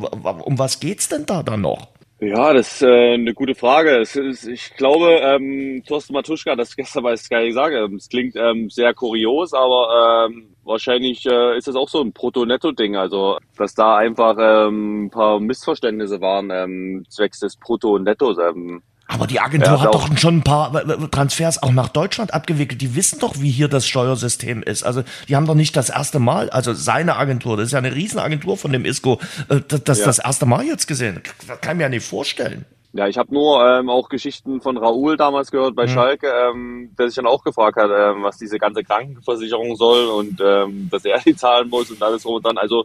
[0.47, 1.89] um was geht's denn da dann noch?
[2.25, 3.97] Ja, das ist äh, eine gute Frage.
[3.97, 4.15] Ist,
[4.47, 7.75] ich glaube, ähm, Thorsten Matuschka hat das gestern bei Sky gesagt.
[7.75, 12.13] Ähm, es klingt ähm, sehr kurios, aber ähm, wahrscheinlich äh, ist das auch so ein
[12.13, 12.95] Brutto-Netto-Ding.
[12.95, 18.39] Also, dass da einfach ähm, ein paar Missverständnisse waren ähm, zwecks des Brutto und Nettos.
[18.39, 20.73] Ähm, aber die Agentur ja, hat doch schon ein paar
[21.11, 22.81] Transfers auch nach Deutschland abgewickelt.
[22.81, 24.83] Die wissen doch, wie hier das Steuersystem ist.
[24.83, 27.95] Also die haben doch nicht das erste Mal, also seine Agentur, das ist ja eine
[27.95, 30.07] Riesenagentur von dem ISCO, äh, das, das, ja.
[30.07, 31.21] das erste Mal jetzt gesehen.
[31.47, 32.65] Das kann ich mir ja nicht vorstellen.
[32.95, 35.91] Ja, ich habe nur ähm, auch Geschichten von Raoul damals gehört bei mhm.
[35.91, 40.41] Schalke, ähm, der sich dann auch gefragt hat, ähm, was diese ganze Krankenversicherung soll und
[40.45, 42.59] ähm, dass er die zahlen muss und alles rum und dann.
[42.59, 42.85] Also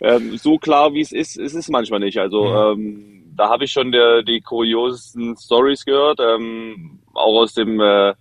[0.00, 2.18] ähm, so klar wie es ist, ist es manchmal nicht.
[2.18, 2.82] Also mhm.
[2.82, 8.14] ähm, da habe ich schon der, die kuriosesten Stories gehört, ähm, auch aus dem äh,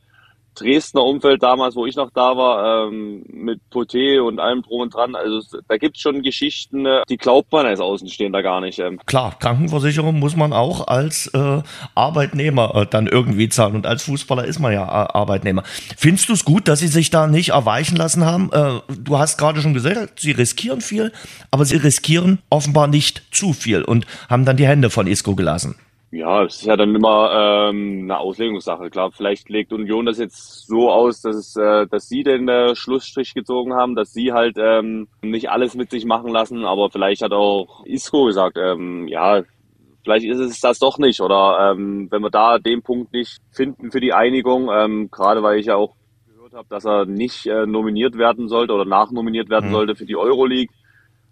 [0.55, 4.93] Dresdner Umfeld damals, wo ich noch da war, ähm, mit Poté und allem drum und
[4.93, 5.15] dran.
[5.15, 8.79] Also da gibt's schon Geschichten, äh, die glaubt man als Außenstehender gar nicht.
[8.79, 8.99] Ähm.
[9.05, 11.61] Klar, Krankenversicherung muss man auch als äh,
[11.93, 15.63] Arbeitnehmer äh, dann irgendwie zahlen und als Fußballer ist man ja äh, Arbeitnehmer.
[15.97, 18.49] Findest du es gut, dass sie sich da nicht erweichen lassen haben?
[18.51, 21.11] Äh, du hast gerade schon gesagt, sie riskieren viel,
[21.51, 25.75] aber sie riskieren offenbar nicht zu viel und haben dann die Hände von Isco gelassen.
[26.15, 28.89] Ja, es ist ja dann immer ähm, eine Auslegungssache.
[28.89, 32.73] Klar, vielleicht legt Union das jetzt so aus, dass es, äh, dass sie den äh,
[32.73, 37.21] Schlussstrich gezogen haben, dass sie halt ähm, nicht alles mit sich machen lassen, aber vielleicht
[37.21, 39.43] hat auch Isco gesagt, ähm, ja,
[40.03, 41.19] vielleicht ist es das doch nicht.
[41.19, 45.59] Oder ähm, wenn wir da den Punkt nicht finden für die Einigung, ähm, gerade weil
[45.59, 45.95] ich ja auch
[46.33, 49.73] gehört habe, dass er nicht äh, nominiert werden sollte oder nachnominiert werden mhm.
[49.73, 50.73] sollte für die Euroleague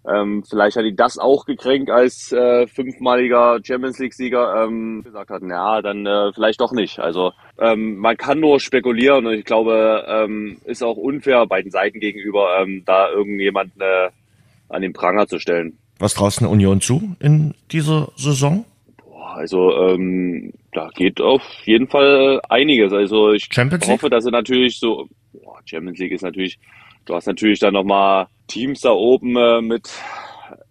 [0.06, 5.42] ähm, vielleicht hat ihn das auch gekränkt als äh, fünfmaliger Champions League-Sieger ähm, gesagt hat,
[5.42, 6.98] ja, dann äh, vielleicht doch nicht.
[6.98, 12.00] Also ähm, man kann nur spekulieren und ich glaube, ähm, ist auch unfair beiden Seiten
[12.00, 14.10] gegenüber, ähm, da irgendjemanden äh,
[14.68, 15.78] an den Pranger zu stellen.
[15.98, 18.66] Was traust du Union zu in dieser Saison?
[18.98, 22.92] Boah, also ähm, da geht auf jeden Fall einiges.
[22.92, 26.58] Also ich Champions hoffe, dass sie natürlich so boah, Champions League ist natürlich
[27.04, 29.90] Du hast natürlich dann nochmal Teams da oben äh, mit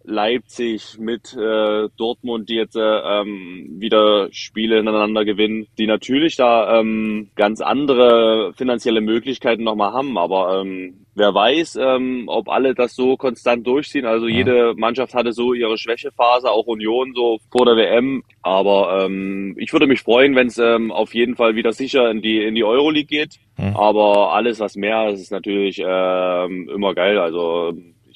[0.03, 6.79] Leipzig, mit äh, Dortmund, die jetzt äh, ähm, wieder Spiele hintereinander gewinnen, die natürlich da
[6.79, 10.17] ähm, ganz andere finanzielle Möglichkeiten nochmal haben.
[10.17, 14.05] Aber ähm, wer weiß, ähm, ob alle das so konstant durchziehen.
[14.05, 14.37] Also ja.
[14.37, 18.23] jede Mannschaft hatte so ihre Schwächephase, auch Union so vor der WM.
[18.41, 22.21] Aber ähm, ich würde mich freuen, wenn es ähm, auf jeden Fall wieder sicher in
[22.21, 23.39] die in die Euroleague geht.
[23.57, 23.75] Ja.
[23.75, 27.19] Aber alles, was mehr ist, ist natürlich ähm, immer geil.
[27.19, 27.73] Also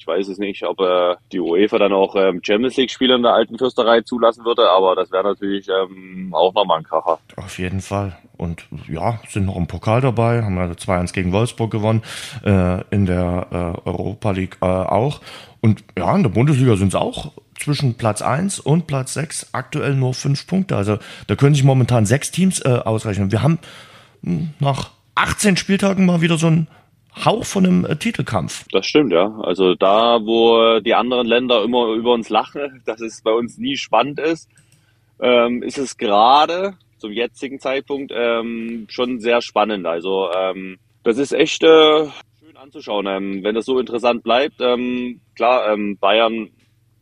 [0.08, 3.58] weiß es nicht, ob äh, die UEFA dann auch ähm, Champions League-Spiele in der alten
[3.58, 7.18] Fürsterei zulassen würde, aber das wäre natürlich ähm, auch nochmal ein Kracher.
[7.36, 8.16] Auf jeden Fall.
[8.36, 12.02] Und ja, sind noch im Pokal dabei, haben ja 2-1 gegen Wolfsburg gewonnen,
[12.44, 13.46] äh, in der
[13.84, 15.20] äh, Europa League äh, auch.
[15.60, 19.94] Und ja, in der Bundesliga sind es auch zwischen Platz 1 und Platz 6 aktuell
[19.94, 20.76] nur fünf Punkte.
[20.76, 23.32] Also da können sich momentan sechs Teams äh, ausrechnen.
[23.32, 23.58] Wir haben
[24.22, 26.68] hm, nach 18 Spieltagen mal wieder so ein
[27.24, 28.66] Hauch von einem äh, Titelkampf.
[28.72, 29.38] Das stimmt, ja.
[29.40, 33.76] Also da, wo die anderen Länder immer über uns lachen, dass es bei uns nie
[33.76, 34.48] spannend ist,
[35.20, 39.86] ähm, ist es gerade zum jetzigen Zeitpunkt ähm, schon sehr spannend.
[39.86, 42.06] Also ähm, das ist echt äh,
[42.40, 44.60] schön anzuschauen, ähm, wenn das so interessant bleibt.
[44.60, 46.50] Ähm, klar, ähm, Bayern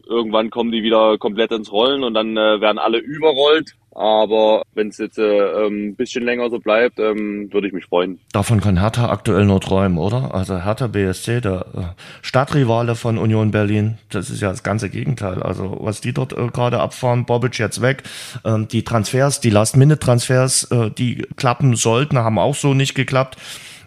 [0.06, 3.76] irgendwann kommen die wieder komplett ins Rollen und dann äh, werden alle überrollt.
[3.96, 7.86] Aber wenn es jetzt äh, ähm, ein bisschen länger so bleibt, ähm, würde ich mich
[7.86, 8.20] freuen.
[8.30, 10.34] Davon kann Hertha aktuell nur träumen, oder?
[10.34, 11.80] Also Hertha BSC, der äh,
[12.20, 15.42] Stadtrivale von Union Berlin, das ist ja das ganze Gegenteil.
[15.42, 18.02] Also was die dort äh, gerade abfahren, Bobic jetzt weg,
[18.44, 23.38] ähm, die Transfers, die Last-Minute-Transfers, äh, die klappen sollten, haben auch so nicht geklappt.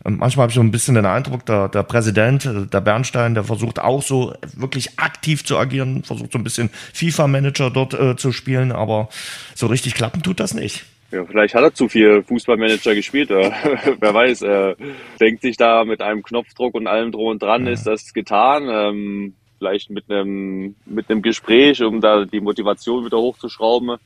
[0.04, 3.44] Manchmal habe ich so ein bisschen den Eindruck, der, der Präsident, äh, der Bernstein, der
[3.44, 8.32] versucht auch so wirklich aktiv zu agieren, versucht so ein bisschen FIFA-Manager dort äh, zu
[8.32, 9.10] spielen, aber
[9.56, 10.86] so richtig klappen tut das nicht.
[11.12, 13.32] Ja, vielleicht hat er zu viel Fußballmanager gespielt.
[13.32, 13.52] Äh,
[14.00, 14.76] wer weiß, er
[15.20, 17.72] denkt sich da mit einem Knopfdruck und allem drum und dran, ja.
[17.72, 18.68] ist das getan.
[18.70, 23.98] Ähm, vielleicht mit einem, mit einem Gespräch, um da die Motivation wieder hochzuschrauben.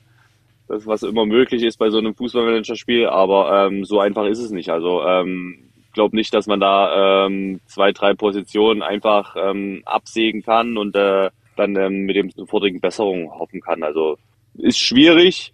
[0.67, 4.51] Das, was immer möglich ist bei so einem Fußballmanagerspiel, aber ähm, so einfach ist es
[4.51, 4.69] nicht.
[4.69, 5.59] Also ähm,
[5.93, 11.29] glaube nicht, dass man da ähm, zwei, drei Positionen einfach ähm, absägen kann und äh,
[11.55, 13.83] dann ähm, mit dem sofortigen Besserung hoffen kann.
[13.83, 14.17] Also
[14.55, 15.53] ist schwierig,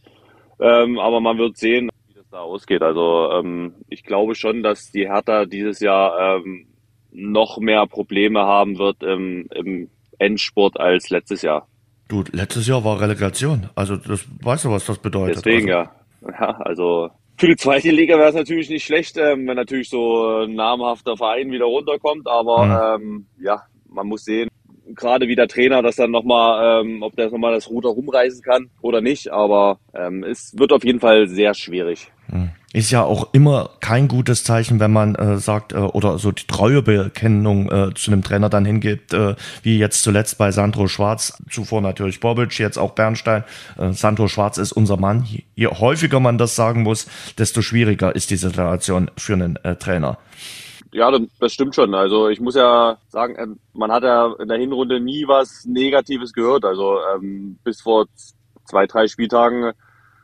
[0.59, 2.81] ähm, aber man wird sehen, wie das da ausgeht.
[2.81, 6.67] Also ähm, ich glaube schon, dass die Hertha dieses Jahr ähm,
[7.11, 11.67] noch mehr Probleme haben wird im, im Endsport als letztes Jahr.
[12.07, 13.69] Du, letztes Jahr war Relegation.
[13.75, 15.45] Also das weißt du, was das bedeutet.
[15.45, 15.89] Deswegen also.
[15.89, 15.95] ja.
[16.39, 20.43] Ja, also für die zweite Liga wäre es natürlich nicht schlecht, ähm, wenn natürlich so
[20.43, 22.27] ein namhafter Verein wieder runterkommt.
[22.27, 23.05] Aber mhm.
[23.05, 24.49] ähm, ja, man muss sehen,
[24.93, 28.69] gerade wie der Trainer das dann nochmal, ähm, ob der nochmal das Ruder rumreißen kann
[28.81, 29.31] oder nicht.
[29.31, 32.11] Aber ähm, es wird auf jeden Fall sehr schwierig.
[32.27, 32.51] Mhm.
[32.71, 36.45] Ist ja auch immer kein gutes Zeichen, wenn man äh, sagt, äh, oder so die
[36.45, 41.81] Treuebekennung äh, zu einem Trainer dann hingibt, äh, wie jetzt zuletzt bei Sandro Schwarz, zuvor
[41.81, 43.43] natürlich Bobic, jetzt auch Bernstein.
[43.79, 45.25] Äh, Sandro Schwarz ist unser Mann.
[45.55, 47.07] Je häufiger man das sagen muss,
[47.39, 50.19] desto schwieriger ist die Situation für einen äh, Trainer.
[50.91, 51.95] Ja, das stimmt schon.
[51.95, 56.33] Also ich muss ja sagen, ähm, man hat ja in der Hinrunde nie was Negatives
[56.33, 56.65] gehört.
[56.65, 58.05] Also ähm, bis vor
[58.65, 59.71] zwei, drei Spieltagen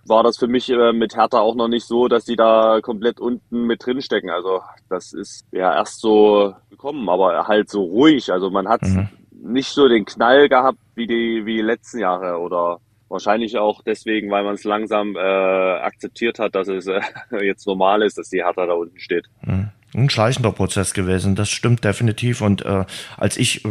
[0.07, 3.19] war das für mich äh, mit Hertha auch noch nicht so, dass die da komplett
[3.19, 4.29] unten mit drin stecken.
[4.29, 8.31] Also das ist ja erst so gekommen, aber halt so ruhig.
[8.31, 9.09] Also man hat mhm.
[9.31, 12.79] nicht so den Knall gehabt wie die wie die letzten Jahre oder
[13.09, 17.01] wahrscheinlich auch deswegen, weil man es langsam äh, akzeptiert hat, dass es äh,
[17.41, 19.25] jetzt normal ist, dass die Hertha da unten steht.
[19.41, 21.35] Mhm ein schleichender Prozess gewesen.
[21.35, 22.41] Das stimmt definitiv.
[22.41, 22.85] Und äh,
[23.17, 23.69] als ich, äh,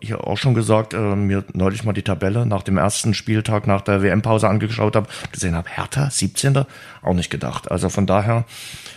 [0.00, 3.82] hier auch schon gesagt, äh, mir neulich mal die Tabelle nach dem ersten Spieltag nach
[3.82, 6.64] der WM-Pause angeschaut habe, gesehen habe, Hertha, 17.
[7.02, 7.70] auch nicht gedacht.
[7.70, 8.44] Also von daher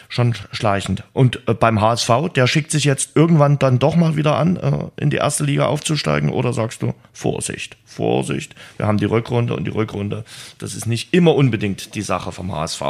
[0.09, 1.03] schon schleichend.
[1.13, 5.01] Und äh, beim HSV, der schickt sich jetzt irgendwann dann doch mal wieder an, äh,
[5.01, 6.29] in die erste Liga aufzusteigen?
[6.29, 10.23] Oder sagst du, Vorsicht, Vorsicht, wir haben die Rückrunde und die Rückrunde,
[10.59, 12.81] das ist nicht immer unbedingt die Sache vom HSV.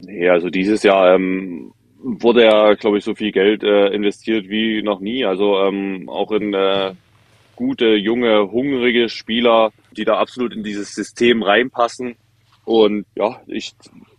[0.00, 4.82] Nee, also dieses Jahr ähm, wurde ja, glaube ich, so viel Geld äh, investiert wie
[4.82, 5.24] noch nie.
[5.24, 6.94] Also ähm, auch in äh,
[7.56, 12.16] gute, junge, hungrige Spieler, die da absolut in dieses System reinpassen.
[12.64, 13.74] Und ja, ich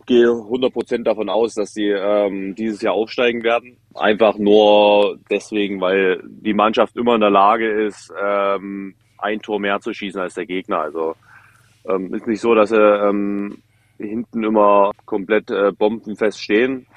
[0.05, 3.77] gehe 100% davon aus, dass sie ähm, dieses Jahr aufsteigen werden.
[3.93, 9.79] Einfach nur deswegen, weil die Mannschaft immer in der Lage ist, ähm, ein Tor mehr
[9.79, 10.79] zu schießen als der Gegner.
[10.79, 11.15] Also
[11.87, 13.61] ähm, ist nicht so, dass sie ähm,
[13.97, 16.87] hinten immer komplett äh, bombenfest stehen.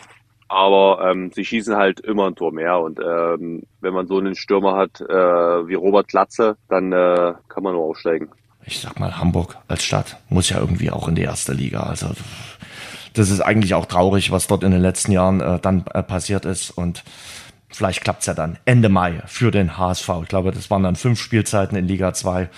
[0.50, 2.80] Aber ähm, sie schießen halt immer ein Tor mehr.
[2.80, 7.62] Und ähm, wenn man so einen Stürmer hat äh, wie Robert Klatze, dann äh, kann
[7.62, 8.30] man nur aufsteigen.
[8.66, 11.84] Ich sag mal, Hamburg als Stadt muss ja irgendwie auch in die erste Liga.
[11.84, 12.08] Also
[13.12, 16.44] das ist eigentlich auch traurig, was dort in den letzten Jahren äh, dann äh, passiert
[16.44, 16.72] ist.
[16.72, 17.04] Und
[17.68, 20.08] vielleicht klappt's ja dann Ende Mai für den HSV.
[20.22, 22.50] Ich glaube, das waren dann fünf Spielzeiten in Liga 2.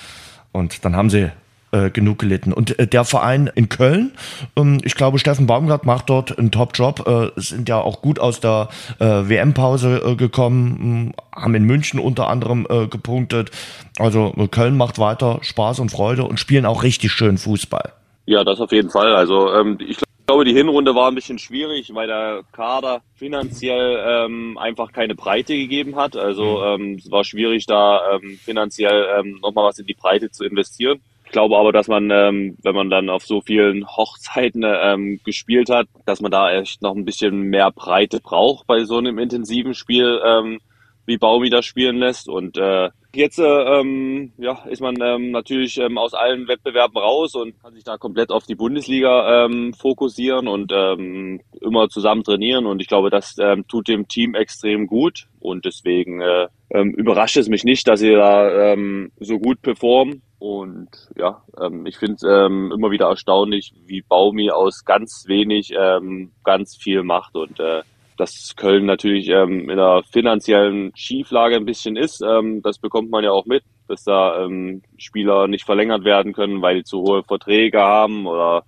[0.51, 1.31] Und dann haben sie
[1.73, 2.53] äh, genug gelitten.
[2.53, 4.13] Und äh, der Verein in Köln,
[4.57, 8.41] ähm, ich glaube, Steffen Baumgart macht dort einen Top-Job, äh, sind ja auch gut aus
[8.41, 8.69] der
[8.99, 13.51] äh, WM-Pause äh, gekommen, äh, haben in München unter anderem gepunktet.
[13.99, 17.93] Also Köln macht weiter Spaß und Freude und spielen auch richtig schön Fußball.
[18.27, 19.15] Ja, das auf jeden Fall.
[19.15, 24.57] Also ähm, ich glaube, die Hinrunde war ein bisschen schwierig, weil der Kader finanziell ähm,
[24.59, 26.17] einfach keine Breite gegeben hat.
[26.17, 26.83] Also mhm.
[26.83, 31.01] ähm, es war schwierig, da ähm, finanziell ähm, nochmal was in die Breite zu investieren.
[31.33, 35.71] Ich glaube aber, dass man, ähm, wenn man dann auf so vielen Hochzeiten ähm, gespielt
[35.71, 39.73] hat, dass man da echt noch ein bisschen mehr Breite braucht bei so einem intensiven
[39.73, 40.61] Spiel, ähm,
[41.07, 42.29] wie Baumi das spielen lässt.
[42.29, 47.35] Und äh, jetzt äh, ähm, ja, ist man ähm, natürlich ähm, aus allen Wettbewerben raus
[47.35, 52.67] und kann sich da komplett auf die Bundesliga ähm, fokussieren und ähm, immer zusammen trainieren.
[52.67, 55.29] Und ich glaube, das ähm, tut dem Team extrem gut.
[55.41, 60.23] Und deswegen äh, ähm, überrascht es mich nicht, dass sie da ähm, so gut performen.
[60.39, 65.73] Und ja, ähm, ich finde es ähm, immer wieder erstaunlich, wie Baumi aus ganz wenig
[65.79, 67.83] ähm, ganz viel macht und äh,
[68.17, 73.25] dass Köln natürlich ähm, in einer finanziellen Schieflage ein bisschen ist, ähm, das bekommt man
[73.25, 77.23] ja auch mit, dass da ähm, Spieler nicht verlängert werden können, weil die zu hohe
[77.23, 78.65] Verträge haben oder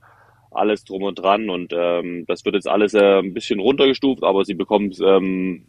[0.51, 1.51] alles drum und dran.
[1.51, 5.67] Und ähm, das wird jetzt alles äh, ein bisschen runtergestuft, aber sie bekommen ähm,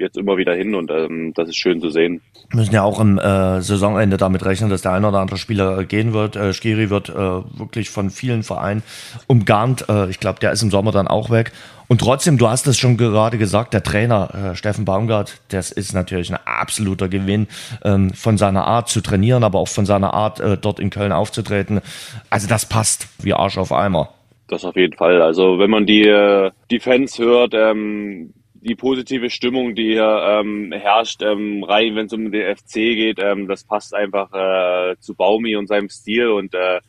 [0.00, 2.20] jetzt immer wieder hin und ähm, das ist schön zu sehen.
[2.50, 5.84] Wir müssen ja auch im äh, Saisonende damit rechnen, dass der ein oder andere Spieler
[5.84, 6.36] gehen wird.
[6.36, 8.82] Äh, Skiri wird äh, wirklich von vielen Vereinen
[9.26, 9.86] umgarnt.
[9.88, 11.52] Äh, ich glaube, der ist im Sommer dann auch weg.
[11.88, 15.94] Und trotzdem, du hast es schon gerade gesagt, der Trainer äh, Steffen Baumgart, das ist
[15.94, 17.48] natürlich ein absoluter Gewinn
[17.82, 21.12] ähm, von seiner Art zu trainieren, aber auch von seiner Art, äh, dort in Köln
[21.12, 21.80] aufzutreten.
[22.28, 24.10] Also das passt wie Arsch auf Eimer.
[24.48, 25.22] Das auf jeden Fall.
[25.22, 28.34] Also wenn man die, äh, die Fans hört, ähm,
[28.68, 33.18] die positive Stimmung, die hier ähm, herrscht, ähm, rein, wenn es um den FC geht,
[33.20, 36.80] ähm, das passt einfach äh, zu Baumi und seinem Stil und äh,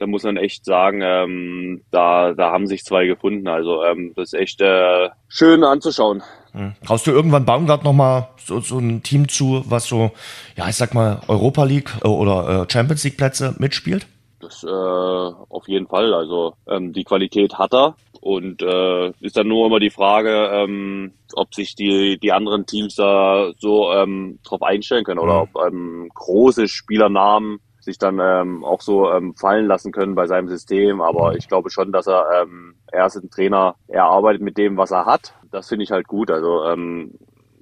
[0.00, 3.46] da muss man echt sagen, ähm, da, da haben sich zwei gefunden.
[3.48, 6.22] Also ähm, das ist echt äh, schön anzuschauen.
[6.52, 6.72] Hm.
[6.84, 10.10] Traust du irgendwann Baumgart nochmal so, so ein Team zu, was so,
[10.56, 14.06] ja, ich sag mal, Europa League äh, oder äh, Champions League Plätze mitspielt?
[14.40, 16.14] Das äh, auf jeden Fall.
[16.14, 17.94] Also ähm, die Qualität hat er.
[18.20, 22.94] Und äh, ist dann nur immer die Frage, ähm, ob sich die, die anderen Teams
[22.94, 28.82] da so ähm, drauf einstellen können oder ob ähm, große Spielernamen sich dann ähm, auch
[28.82, 31.00] so ähm, fallen lassen können bei seinem System.
[31.00, 34.76] Aber ich glaube schon, dass er, ähm, er ist ein Trainer, er arbeitet mit dem,
[34.76, 35.34] was er hat.
[35.50, 36.30] Das finde ich halt gut.
[36.30, 37.14] Also ähm,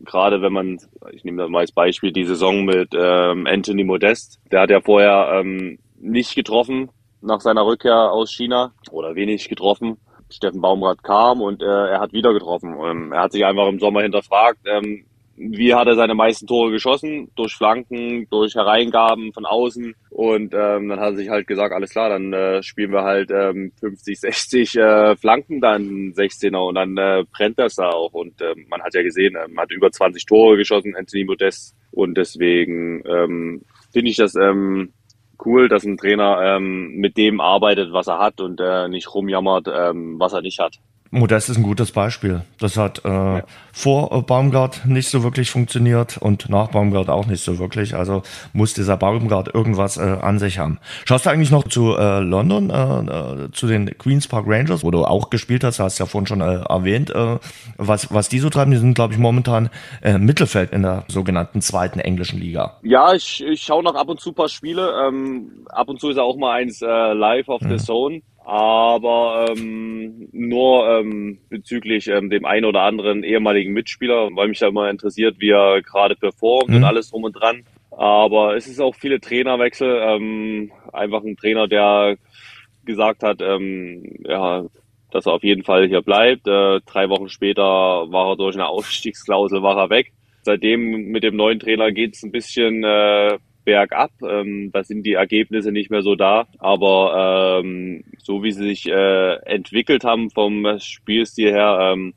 [0.05, 0.79] gerade wenn man,
[1.13, 4.81] ich nehme da mal als Beispiel die Saison mit ähm, Anthony Modest, der hat ja
[4.81, 6.91] vorher ähm, nicht getroffen
[7.21, 9.99] nach seiner Rückkehr aus China oder wenig getroffen.
[10.31, 12.77] Steffen Baumgart kam und äh, er hat wieder getroffen.
[12.85, 15.05] Ähm, er hat sich einfach im Sommer hinterfragt, ähm,
[15.39, 17.31] wie hat er seine meisten Tore geschossen?
[17.37, 19.95] Durch Flanken, durch Hereingaben von außen.
[20.11, 23.31] Und ähm, dann hat er sich halt gesagt, alles klar, dann äh, spielen wir halt
[23.31, 28.13] ähm, 50, 60 äh, Flanken, dann 16er und dann äh, brennt das da auch.
[28.13, 31.77] Und äh, man hat ja gesehen, äh, man hat über 20 Tore geschossen, Anthony Modest.
[31.93, 33.63] Und deswegen ähm,
[33.93, 34.93] finde ich das ähm,
[35.45, 39.69] cool, dass ein Trainer ähm, mit dem arbeitet, was er hat und äh, nicht rumjammert,
[39.69, 40.79] ähm, was er nicht hat.
[41.11, 42.43] Modest ist ein gutes Beispiel.
[42.59, 43.43] Das hat äh, ja.
[43.73, 47.95] vor Baumgart nicht so wirklich funktioniert und nach Baumgart auch nicht so wirklich.
[47.95, 50.79] Also muss dieser Baumgart irgendwas äh, an sich haben.
[51.07, 54.91] Schaust du eigentlich noch zu äh, London, äh, äh, zu den Queens Park Rangers, wo
[54.91, 57.39] du auch gespielt hast, hast ja vorhin schon äh, erwähnt, äh,
[57.79, 58.71] was, was die so treiben.
[58.71, 59.71] Die sind, glaube ich, momentan
[60.03, 62.79] äh, Mittelfeld in der sogenannten zweiten englischen Liga.
[62.83, 64.93] Ja, ich, ich schaue noch ab und zu ein paar Spiele.
[65.07, 67.79] Ähm, ab und zu ist ja auch mal eins äh, live auf mhm.
[67.79, 74.49] The Zone aber ähm, nur ähm, bezüglich ähm, dem einen oder anderen ehemaligen Mitspieler, weil
[74.49, 76.77] mich da immer interessiert, wie er gerade performt mhm.
[76.77, 77.65] und alles drum und dran.
[77.91, 80.01] Aber es ist auch viele Trainerwechsel.
[80.01, 82.17] Ähm, einfach ein Trainer, der
[82.87, 84.65] gesagt hat, ähm, ja,
[85.11, 86.49] dass er auf jeden Fall hier bleibt.
[86.49, 90.15] Äh, drei Wochen später war er durch eine Ausstiegsklausel war er weg.
[90.41, 93.37] Seitdem mit dem neuen Trainer geht es ein bisschen äh,
[93.69, 94.11] bergab.
[94.23, 96.47] Ähm, da sind die Ergebnisse nicht mehr so da.
[96.59, 102.15] Aber ähm, so wie sie sich äh, entwickelt haben vom Spielstil her, ähm,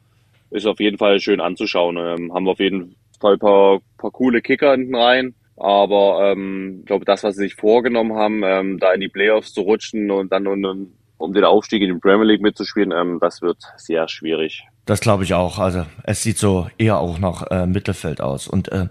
[0.49, 1.97] ist auf jeden Fall schön anzuschauen.
[1.97, 5.35] Ähm, haben auf jeden Fall ein paar, paar coole Kicker hinten rein.
[5.57, 9.51] Aber ähm, ich glaube, das, was sie sich vorgenommen haben, ähm, da in die Playoffs
[9.51, 13.41] zu rutschen und dann um, um den Aufstieg in die Premier League mitzuspielen, ähm, das
[13.41, 14.63] wird sehr schwierig.
[14.85, 15.59] Das glaube ich auch.
[15.59, 18.47] Also es sieht so eher auch nach äh, Mittelfeld aus.
[18.47, 18.87] Und äh,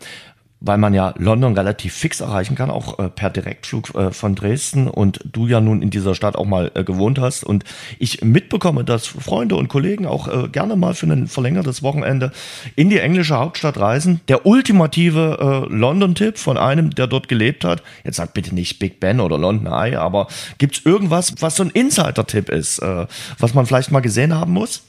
[0.60, 4.88] weil man ja London relativ fix erreichen kann, auch äh, per Direktflug äh, von Dresden
[4.88, 7.64] und du ja nun in dieser Stadt auch mal äh, gewohnt hast und
[7.98, 12.32] ich mitbekomme, dass Freunde und Kollegen auch äh, gerne mal für ein verlängertes Wochenende
[12.76, 14.20] in die englische Hauptstadt reisen.
[14.28, 17.82] Der ultimative äh, London-Tipp von einem, der dort gelebt hat.
[18.04, 21.70] Jetzt sagt bitte nicht Big Ben oder London Eye, aber gibt's irgendwas, was so ein
[21.70, 23.06] Insider-Tipp ist, äh,
[23.38, 24.82] was man vielleicht mal gesehen haben muss?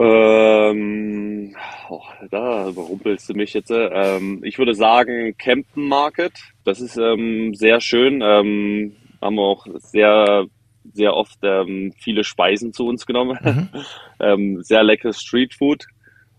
[0.00, 1.56] Ähm,
[1.88, 3.72] oh, da überrumpelst du mich jetzt.
[3.72, 6.34] Ähm, ich würde sagen Campen Market.
[6.64, 8.22] Das ist ähm, sehr schön.
[8.22, 10.46] Ähm, haben wir auch sehr,
[10.92, 13.38] sehr oft ähm, viele Speisen zu uns genommen.
[13.42, 13.68] Mhm.
[14.20, 15.86] ähm, sehr leckeres Streetfood.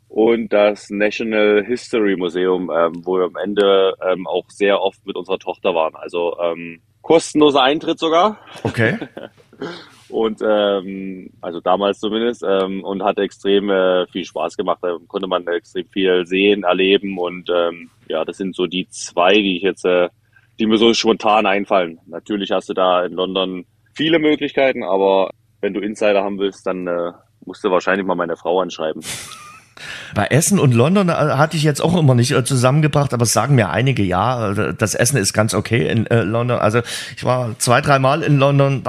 [0.08, 5.16] Und das National History Museum, ähm, wo wir am Ende ähm, auch sehr oft mit
[5.16, 5.96] unserer Tochter waren.
[5.96, 8.40] Also ähm, kostenloser Eintritt sogar.
[8.64, 8.98] Okay.
[10.10, 14.80] Und ähm, also damals zumindest ähm, und hat extrem äh, viel Spaß gemacht.
[14.82, 19.34] Da konnte man extrem viel sehen, erleben und ähm, ja, das sind so die zwei,
[19.34, 20.10] die ich jetzt, äh,
[20.60, 22.00] die mir so spontan einfallen.
[22.08, 25.30] Natürlich hast du da in London viele Möglichkeiten, aber
[25.62, 27.12] wenn du Insider haben willst, dann äh,
[27.46, 29.04] musst du wahrscheinlich mal meine Frau anschreiben.
[30.14, 33.56] Bei Essen und London äh, hatte ich jetzt auch immer nicht äh, zusammengebracht, aber sagen
[33.56, 36.60] mir einige, ja, äh, das Essen ist ganz okay in London.
[36.60, 36.82] Also
[37.16, 38.84] ich war zwei, dreimal in London.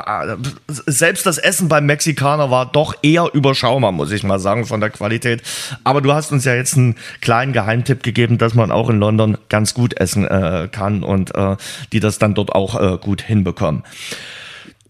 [0.69, 4.91] Selbst das Essen beim Mexikaner war doch eher überschaubar, muss ich mal sagen, von der
[4.91, 5.43] Qualität.
[5.85, 9.39] Aber du hast uns ja jetzt einen kleinen Geheimtipp gegeben, dass man auch in London
[9.49, 10.27] ganz gut essen
[10.73, 11.33] kann und
[11.93, 13.83] die das dann dort auch gut hinbekommen.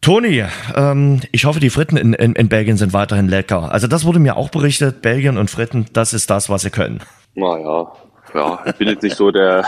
[0.01, 0.44] Toni,
[0.74, 3.70] ähm, ich hoffe, die Fritten in, in, in Belgien sind weiterhin lecker.
[3.70, 7.01] Also das wurde mir auch berichtet, Belgien und Fritten, das ist das, was sie können.
[7.34, 7.92] Naja,
[8.34, 9.66] ja, ich bin jetzt nicht so der,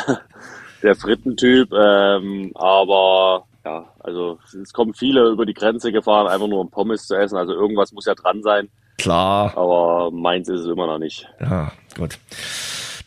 [0.83, 6.61] der Frittentyp, ähm, aber ja, also es kommen viele über die Grenze gefahren, einfach nur
[6.61, 7.37] um Pommes zu essen.
[7.37, 8.69] Also irgendwas muss ja dran sein.
[8.99, 9.53] Klar.
[9.57, 11.29] Aber meins ist es immer noch nicht.
[11.41, 12.19] Ja, gut.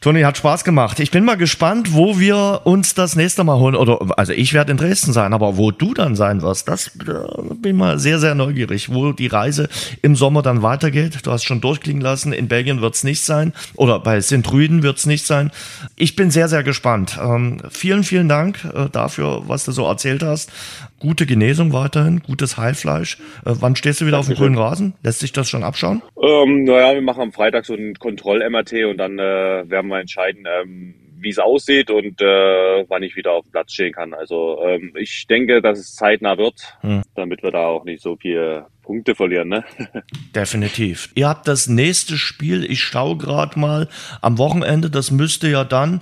[0.02, 1.00] Toni, hat Spaß gemacht.
[1.00, 3.76] Ich bin mal gespannt, wo wir uns das nächste Mal holen.
[3.76, 7.54] Oder also ich werde in Dresden sein, aber wo du dann sein wirst, das äh,
[7.56, 9.68] bin mal sehr, sehr neugierig, wo die Reise
[10.02, 11.20] im Sommer dann weitergeht.
[11.24, 13.54] Du hast schon durchklingen lassen, in Belgien wird es nicht sein.
[13.76, 14.52] Oder bei St.
[14.52, 15.52] Rüden wird es nicht sein.
[15.96, 17.18] Ich bin sehr, sehr gespannt.
[17.22, 20.52] Ähm, vielen, vielen Dank äh, dafür, was du so erzählt hast.
[21.00, 23.18] Gute Genesung weiterhin, gutes Heilfleisch.
[23.46, 24.94] Äh, wann stehst du wieder auf dem grünen Rasen?
[25.04, 26.02] Lässt sich das schon abschauen?
[26.22, 30.46] Ähm, naja, wir machen am Freitag so ein Kontroll-MRT und dann äh, werden wir entscheiden,
[30.48, 34.14] ähm, wie es aussieht und äh, wann ich wieder auf dem Platz stehen kann.
[34.14, 37.02] Also ähm, ich denke, dass es zeitnah wird, hm.
[37.16, 39.50] damit wir da auch nicht so viele Punkte verlieren.
[39.50, 39.66] Ne?
[40.36, 41.10] Definitiv.
[41.16, 43.90] Ihr habt das nächste Spiel, ich schaue gerade mal,
[44.22, 46.02] am Wochenende, das müsste ja dann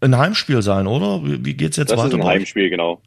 [0.00, 1.24] ein Heimspiel sein, oder?
[1.24, 2.10] Wie, wie geht's jetzt das weiter?
[2.10, 3.00] Das ist ein Heimspiel, genau.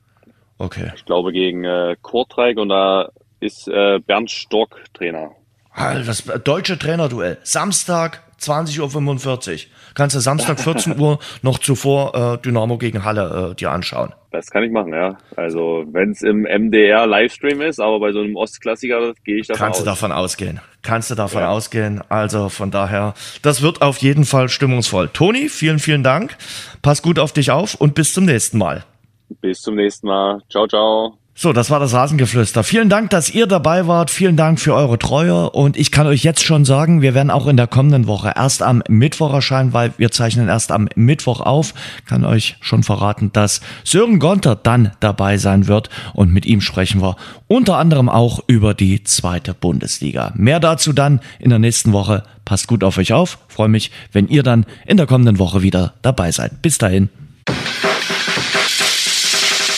[0.62, 0.91] Okay.
[0.95, 3.09] Ich glaube gegen äh, Kortrijk und da
[3.39, 5.32] ist äh, Bernd Stock Trainer.
[5.76, 7.38] Das deutsche Trainerduell.
[7.43, 9.72] Samstag 20.45 Uhr.
[9.95, 14.14] Kannst du Samstag 14 Uhr noch zuvor äh, Dynamo gegen Halle äh, dir anschauen.
[14.32, 15.18] Das kann ich machen, ja.
[15.36, 19.59] Also wenn es im MDR Livestream ist, aber bei so einem Ostklassiker gehe ich davon
[19.66, 19.84] Kannst aus.
[19.84, 20.59] du davon ausgehen.
[20.84, 21.49] Kannst du davon ja.
[21.49, 22.01] ausgehen.
[22.07, 25.09] Also von daher, das wird auf jeden Fall stimmungsvoll.
[25.09, 26.38] Toni, vielen, vielen Dank.
[26.84, 28.86] Pass gut auf dich auf und bis zum nächsten Mal.
[29.40, 30.42] Bis zum nächsten Mal.
[30.50, 31.18] Ciao, ciao.
[31.34, 32.64] So, das war das Rasengeflüster.
[32.64, 34.12] Vielen Dank, dass ihr dabei wart.
[34.12, 35.50] Vielen Dank für eure Treue.
[35.50, 38.62] Und ich kann euch jetzt schon sagen, wir werden auch in der kommenden Woche erst
[38.62, 41.74] am Mittwoch erscheinen, weil wir zeichnen erst am Mittwoch auf.
[42.06, 45.90] Kann euch schon verraten, dass Sören Gonter dann dabei sein wird.
[46.14, 47.16] Und mit ihm sprechen wir
[47.48, 50.34] unter anderem auch über die zweite Bundesliga.
[50.36, 52.24] Mehr dazu dann in der nächsten Woche.
[52.44, 53.40] Passt gut auf euch auf.
[53.48, 56.62] Freue mich, wenn ihr dann in der kommenden Woche wieder dabei seid.
[56.62, 57.10] Bis dahin.